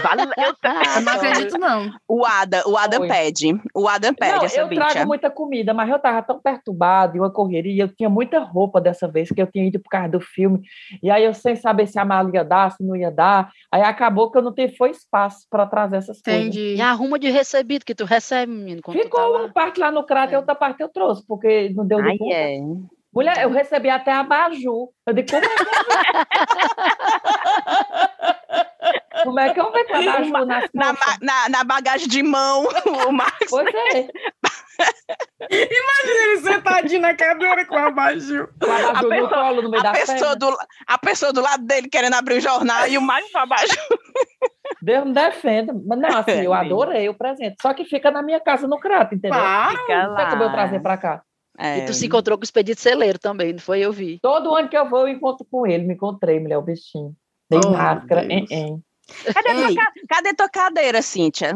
[0.02, 1.90] Valeu, eu- não acredito, não.
[2.08, 4.86] o Adam, o Adam pede, o Adam pede Não, essa eu bicha.
[4.88, 8.80] trago muita comida, mas eu tava tão perturbada e uma correria, eu tinha muita roupa
[8.80, 10.60] dessa vez, que eu tinha ido por causa do filme,
[11.02, 13.82] e aí eu sem saber se a mala ia dar, se não ia dar, aí
[13.82, 16.40] acabou que eu não tive foi espaço para trazer essas coisas.
[16.42, 16.76] Entendi.
[16.76, 18.80] E arruma de recebido que tu recebe, menino.
[18.80, 19.38] Tá Ficou lá.
[19.40, 20.38] uma parte lá no crato e É.
[20.38, 22.32] outra parte eu trouxe, porque não deu de Ai, conta.
[22.34, 22.58] é.
[23.12, 24.88] Mulher, eu recebi até abajur.
[25.06, 25.54] Eu digo, como é que
[29.24, 32.66] Como é que eu vou com abajur nas Na, ma- na, na bagagem de mão,
[33.08, 33.36] o Max.
[33.50, 34.08] Pois é,
[35.50, 38.48] Ele sentadinho na cadeira com a abajur.
[38.60, 40.56] com abajur no pessoa- colo, no meio A da pessoa, do,
[40.86, 43.76] a pessoa do lado dele querendo abrir o jornal e o Max pra baixo.
[44.82, 45.72] Deus me defenda.
[45.86, 47.56] Mas não, assim, eu É, adorei o presente.
[47.60, 49.38] Só que fica na minha casa no crato, entendeu?
[49.38, 49.70] Para.
[49.78, 51.22] Fica Não tem como eu trazer para cá.
[51.58, 51.78] É.
[51.78, 53.80] E tu se encontrou com o expedito celeiro também, não foi?
[53.80, 54.18] Eu vi.
[54.20, 55.84] Todo ano que eu vou, eu encontro com ele.
[55.84, 57.14] Me encontrei, mulher, o bichinho.
[57.48, 58.24] Dei Oh, máscara.
[58.24, 58.82] hein, hein.
[59.32, 59.74] Cadê, tua, Ei.
[59.74, 61.54] ca- cadê tua cadeira, Cíntia?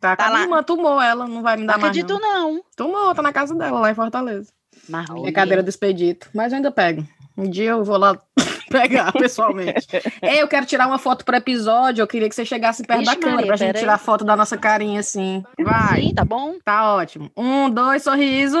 [0.00, 0.42] Tá, Tá a lá.
[0.42, 1.84] irmã tomou ela, não vai me Não dar mais.
[1.90, 2.52] acredito, Não.
[2.54, 2.62] não.
[2.76, 4.50] Tomou, tá na casa dela, lá em Fortaleza.
[4.88, 6.28] É menina, cadeira do expedito.
[6.34, 7.04] Mas eu ainda pego.
[7.36, 8.16] Um dia eu vou lá
[8.70, 9.86] pegar pessoalmente.
[10.22, 12.02] Ei, eu quero tirar uma foto pro episódio.
[12.02, 13.80] Eu queria que você chegasse perto Vixe, da câmera Maria, pra gente aí.
[13.80, 15.42] tirar foto da nossa carinha assim.
[15.60, 16.02] Vai.
[16.02, 16.54] Sim, tá bom?
[16.64, 17.30] Tá ótimo.
[17.36, 18.58] Um, dois, sorriso.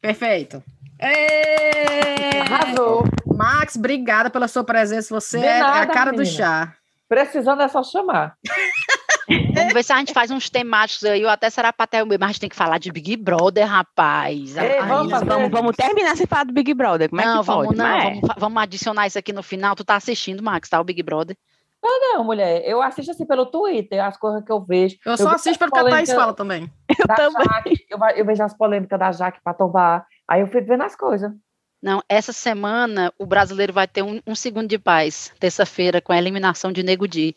[0.00, 0.62] Perfeito.
[1.00, 2.40] Ê!
[2.40, 3.04] Arrasou.
[3.26, 5.14] Max, obrigada pela sua presença.
[5.14, 6.36] Você De é nada, a cara do menina.
[6.36, 6.74] chá.
[7.10, 8.36] Precisando é só chamar.
[9.52, 12.06] Vamos ver se a gente faz uns temáticos aí, ou até será pra até o
[12.06, 12.20] mesmo.
[12.20, 14.56] Mas a gente tem que falar de Big Brother, rapaz.
[14.56, 15.18] Ei, Ai, vamos não.
[15.18, 15.24] fazer.
[15.24, 17.08] Vamos, vamos terminar sem falar do Big Brother.
[17.08, 17.78] Como é não, que vamos pode?
[17.78, 18.20] não, Mas é.
[18.20, 19.74] vamos, vamos adicionar isso aqui no final.
[19.74, 20.80] Tu tá assistindo, Max, tá?
[20.80, 21.36] O Big Brother.
[21.82, 24.96] Não, mulher, eu assisto assim pelo Twitter, as coisas que eu vejo.
[25.04, 26.70] Eu só vi assisto as porque a Thaís fala também.
[27.08, 27.44] da também.
[27.44, 30.06] Jaque, eu, eu vejo as polêmicas da Jaque para tombar.
[30.28, 31.32] Aí eu fico vendo as coisas.
[31.82, 36.18] Não, essa semana o brasileiro vai ter um, um segundo de paz, terça-feira, com a
[36.18, 37.34] eliminação de Nego Di.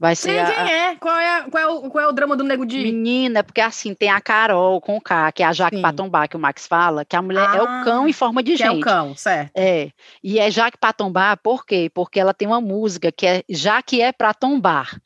[0.00, 0.94] Vai ser Sei a, quem é.
[0.94, 2.78] Qual é, qual, é o, qual é o drama do Nego Di?
[2.84, 5.82] Menina, porque assim, tem a Carol com K, que é a Jaque.
[5.82, 8.54] Patombá, que o Max fala, que a mulher é Ah, o cão em forma de
[8.56, 8.84] Que é o gente.
[8.84, 9.50] cão, certo.
[9.56, 9.90] É,
[10.22, 11.90] e é Jaque pra tombar, por quê?
[11.92, 15.00] Porque ela tem uma música que é Já que é pra tombar.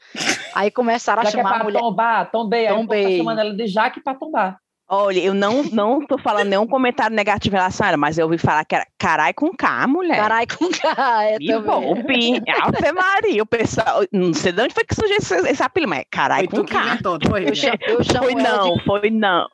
[0.55, 1.79] Aí começaram a Já que é chamar a para mulher.
[1.81, 2.67] tombar, tombei.
[2.67, 3.17] Aí o tá Tombei.
[3.17, 4.59] chamando ela de Jaque para tombar.
[4.95, 8.27] Olha, eu não, não tô falando nenhum comentário negativo em relação a ela, mas eu
[8.27, 10.19] ouvi falar que era carai com K, mulher.
[10.19, 11.63] Carai com K, é também.
[11.63, 12.43] poupe.
[12.61, 14.03] Ave Maria, o pessoal.
[14.13, 16.79] Não sei de onde foi que surgiu esse, esse apelido, mas é carai com K.
[16.79, 17.49] inventou, foi?
[17.49, 19.49] Eu chamo, eu chamo Foi não, de, foi não.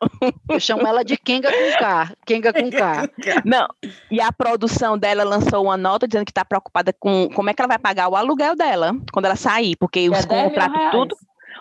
[0.51, 2.13] eu chamo ela de Kenga com K.
[2.27, 3.09] Kenga com K.
[3.45, 3.69] Não.
[4.11, 7.63] E a produção dela lançou uma nota dizendo que está preocupada com como é que
[7.63, 10.51] ela vai pagar o aluguel dela quando ela sair, porque Que os é 10 mil
[10.51, 11.17] contratos tudo,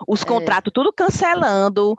[0.08, 0.26] os É.
[0.26, 1.96] contratos tudo cancelando,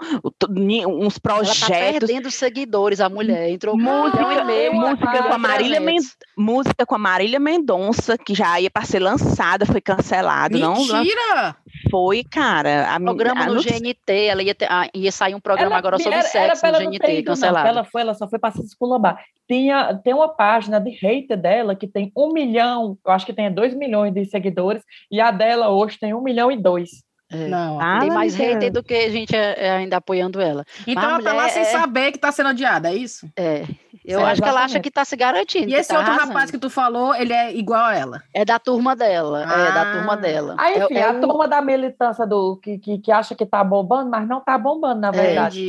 [0.50, 3.50] uns Ela tá projetos, perdendo seguidores, a mulher.
[3.50, 4.72] Entrou com um Música- milhão e meio.
[4.74, 6.16] música com a Marília 300.
[6.36, 10.98] música com a Marília Mendonça, que já ia para ser lançada, foi cancelado, não lan-
[11.02, 11.56] Mentira!
[11.90, 12.94] foi, cara.
[12.94, 15.78] A, Programa a- no não- GNT, ela ia, ter- ah, ia sair um programa Ela-
[15.78, 17.64] agora sobre era- era sexo pra no não GNT, ido, não, cancelado.
[17.64, 19.18] que Ela foi, ela só foi para se desculpar.
[19.50, 23.50] Tinha, tem uma página de hater dela que tem um milhão, eu acho que tem
[23.52, 26.90] dois milhões de seguidores, e a dela hoje tem um milhão e dois.
[27.30, 27.46] É.
[27.48, 27.78] Não.
[27.80, 28.48] Ah, Tem mais Deus.
[28.54, 30.64] hater do que gente é, é ainda apoiando ela.
[30.86, 33.28] Então Mas a ela tá lá sem é- saber que tá sendo odiada, é isso?
[33.36, 33.64] É.
[34.04, 35.68] Eu acho que ela acha que tá se garantindo.
[35.68, 36.32] E esse tá outro arrasando.
[36.32, 38.22] rapaz que tu falou, ele é igual a ela.
[38.32, 39.42] É da turma dela.
[39.42, 39.92] É da Ah.
[39.92, 40.54] turma dela.
[40.58, 43.44] Aí, É- enfim, é a o- turma da militância do, que, que, que acha que
[43.44, 45.12] tá bombando, mas não tá bombando, na É.
[45.12, 45.60] verdade.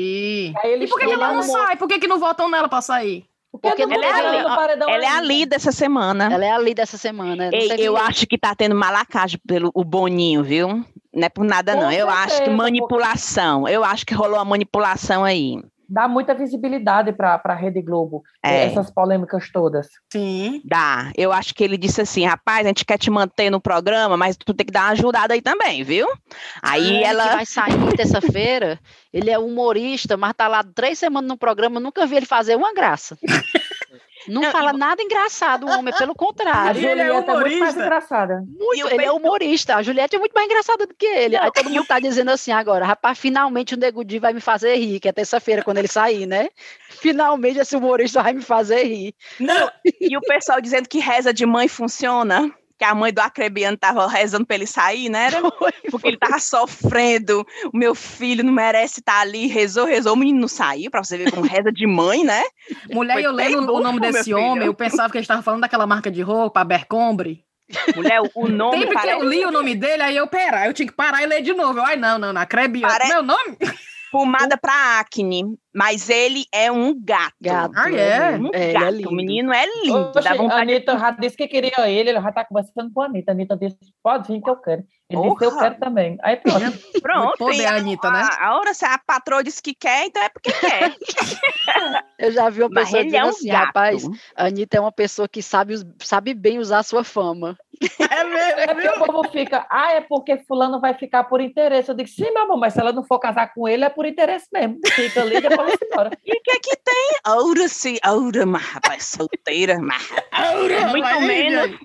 [0.57, 0.85] Entendi.
[0.85, 1.75] E por que, que ela não sai?
[1.75, 3.25] Por que, que não votam nela pra sair?
[3.51, 6.29] Porque, Porque no paredão Ela é a líder essa semana.
[6.31, 7.49] Ela é a líder dessa semana.
[7.51, 10.85] Ei, eu acho que tá tendo malacagem pelo o Boninho, viu?
[11.13, 11.91] Não é por nada, Com não.
[11.91, 13.67] Eu acho que certeza, manipulação.
[13.67, 15.61] Eu acho que rolou uma manipulação aí.
[15.91, 18.65] Dá muita visibilidade para a Rede Globo, É.
[18.65, 19.87] essas polêmicas todas.
[20.13, 20.61] Sim.
[20.63, 21.11] Dá.
[21.17, 24.37] Eu acho que ele disse assim, rapaz, a gente quer te manter no programa, mas
[24.37, 26.07] tu tem que dar uma ajudada aí também, viu?
[26.61, 27.25] Aí É, que ela.
[27.37, 28.79] vai sair terça-feira.
[29.11, 31.79] Ele é humorista, mas tá lá três semanas no programa.
[31.79, 33.17] Nunca vi ele fazer uma graça.
[34.27, 36.79] Não, Não, fala nada engraçado, o homem, pelo A contrário.
[36.79, 37.81] ele é Julieta é, muito mais humorista.
[37.81, 38.43] engraçada.
[38.47, 39.75] Muito, E ele é humorista.
[39.75, 41.37] A Juliette é muito mais engraçada do que ele.
[41.37, 44.41] Não, Aí todo mundo tá dizendo assim agora, rapaz, finalmente o Nego Di vai me
[44.41, 46.49] fazer rir, que é terça-feira quando ele sair, né?
[46.89, 49.13] Finalmente esse humorista vai me fazer rir.
[49.39, 52.51] Não, e o pessoal dizendo que reza de mãe funciona.
[52.79, 55.25] Que a mãe do Acrebiano tava rezando pra ele sair, né?
[55.25, 55.41] Era?
[55.91, 57.45] Porque ele tava sofrendo.
[57.73, 59.47] O meu filho não merece estar ali.
[59.47, 60.13] Rezou, rezou.
[60.13, 62.41] O menino não saiu, pra você ver como reza de mãe, né?
[62.89, 64.39] Mulher, Foi eu lendo bem o nome desse filho.
[64.39, 67.43] homem, eu pensava que ele estava falando daquela marca de roupa, Abercrombie.
[67.95, 70.73] Mulher, o nome Sempre que parece eu li o nome dele, aí eu, pera, eu
[70.73, 71.79] tinha que parar e ler de novo.
[71.79, 72.87] Eu, ai, não, não, não, Crebia.
[72.87, 73.57] Pare- Meu nome?
[74.11, 75.43] Pomada pra acne,
[75.73, 77.33] mas ele é um gato.
[77.41, 77.73] Gato.
[77.75, 78.37] Ah, é?
[78.37, 78.91] Um É, ele é gato.
[78.95, 79.09] lindo.
[79.09, 79.97] O menino é lindo.
[79.97, 80.73] Oxe, dá a vontade de...
[80.73, 83.31] Anitta já disse que queria ele, ele já tá conversando com a Anitta.
[83.31, 84.83] A Anitta disse, pode vir que eu quero.
[85.09, 86.17] Ele disse, eu quero também.
[86.21, 86.79] Aí pronto.
[87.01, 87.37] Pronto.
[87.37, 88.21] poder, e a, Anitta, né?
[88.39, 90.95] A, a hora se a patroa disse que quer, então é porque quer.
[92.19, 93.65] Eu já vi uma Mas pessoa ele dizendo é um assim, gato.
[93.67, 94.03] rapaz,
[94.35, 97.57] a Anitta é uma pessoa que sabe, sabe bem usar a sua fama.
[97.81, 101.89] É mesmo, É porque o povo fica, ah, é porque fulano vai ficar por interesse.
[101.89, 104.05] Eu digo, sim, meu amor, mas se ela não for casar com ele, é por
[104.05, 104.79] interesse mesmo.
[104.85, 106.09] Fica ali e depois embora.
[106.25, 107.11] E o que é que tem?
[107.23, 110.09] Aura sim, aura, mas rapaz, solteira, mas
[110.91, 111.79] muito Vai, menos.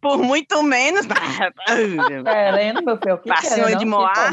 [0.00, 1.06] por muito menos.
[1.68, 2.22] aura.
[2.24, 4.30] Querendo, meu filho, Passinho de Moá.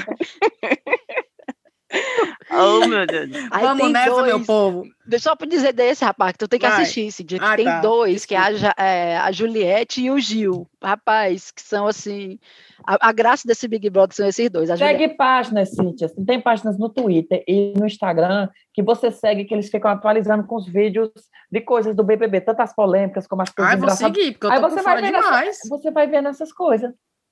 [2.51, 3.29] Oh, meu Deus.
[3.51, 4.83] Aí Vamos nessa, dois, meu povo.
[5.19, 6.81] Só para dizer desse, rapaz, que tu tem que Vai.
[6.81, 7.79] assistir esse dia, que Ah, tem tá.
[7.81, 12.37] dois, que é a, é, a Juliette e o Gil, rapaz, que são assim,
[12.85, 16.09] a, a graça desse Big Brother são esses dois, a Juliette, Segue páginas, Cíntia.
[16.25, 20.55] Tem páginas no Twitter e no Instagram que você segue, que eles ficam atualizando com
[20.55, 21.09] os vídeos
[21.51, 24.15] de coisas do BBB, tanto as polêmicas como as coisas Ai, vou engraçadas.
[24.17, 25.57] seguir, porque eu Aí tô você por vai, essa- demais.
[25.69, 26.91] você vai vendo essas coisas.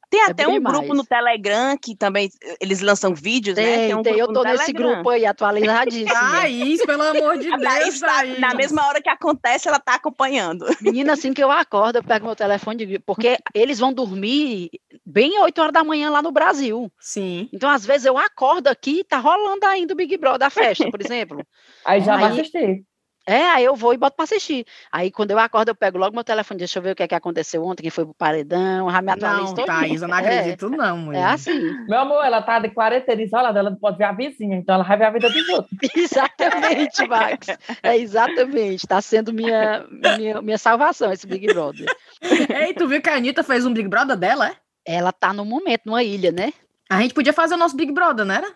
[0.09, 0.97] Tem É até bom um grupo demais.
[0.97, 3.63] no Telegram que também eh, eles lançam vídeos, né?
[3.87, 4.93] tem, um tem, eu grupo tô nesse Telegram.
[4.95, 6.09] grupo aí, atualizadíssimo.
[6.31, 10.65] Thaís, pelo amor de A Deus, tá- na mesma hora que acontece, ela tá acompanhando.
[10.81, 14.69] Menina, assim que eu acordo, eu pego meu telefone, de- porque eles vão dormir
[15.05, 16.91] bem 8 horas da manhã lá no Brasil.
[16.99, 17.49] Sim.
[17.53, 20.89] Então, às vezes, eu acordo aqui e tá rolando ainda o Big Brother, a festa,
[20.89, 21.45] por exemplo.
[21.83, 22.83] Aí já vai Aí- assistir.
[23.27, 24.65] É, aí eu vou e boto pra assistir.
[24.91, 27.07] Aí, quando eu acordo, eu pego logo meu telefone, deixa eu ver o que, é
[27.07, 29.65] que aconteceu ontem, que foi pro paredão, já me atualizo Não.
[29.65, 30.19] Thaís, eu não É.
[30.21, 31.19] acredito, não, mulher.
[31.19, 34.55] É assim, Meu amor, ela tá de quarentena isolada, ela não pode ver a vizinha,
[34.57, 35.71] então ela vai ver a vida dos outros.
[35.95, 37.47] exatamente, Max.
[37.81, 38.87] É exatamente.
[38.87, 41.87] Tá sendo minha, minha, minha salvação esse Big Brother.
[42.21, 44.55] Ei, tu viu que a Anitta fez um Big Brother dela, é?
[44.85, 46.53] Ela tá no momento, numa ilha, né?
[46.89, 48.35] A gente podia fazer o nosso Big Brother, né?
[48.35, 48.55] era?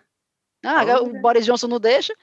[0.64, 2.14] Ah, o Boris Johnson não deixa.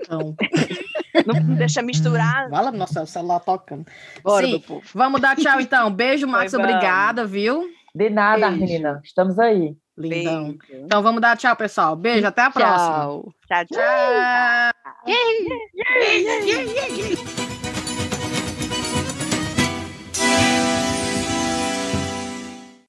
[0.00, 0.34] Então,
[1.26, 2.48] Não deixa misturar.
[2.48, 3.84] vai lá, nossa, o celular tocando.
[4.22, 4.62] Bora, Sim.
[4.94, 5.90] Vamos dar tchau, então.
[5.90, 7.68] Beijo, Max, Foi obrigada, viu?
[7.94, 8.60] De nada, Beijo.
[8.64, 9.00] menina.
[9.04, 9.76] Estamos aí.
[9.96, 10.56] Lindão.
[10.68, 10.84] Beijo.
[10.84, 11.96] Então vamos dar tchau, pessoal.
[11.96, 12.98] Beijo, até a próxima.
[12.98, 13.34] Tchau.
[13.48, 13.78] Tchau, tchau.
[17.46, 17.57] Tchau.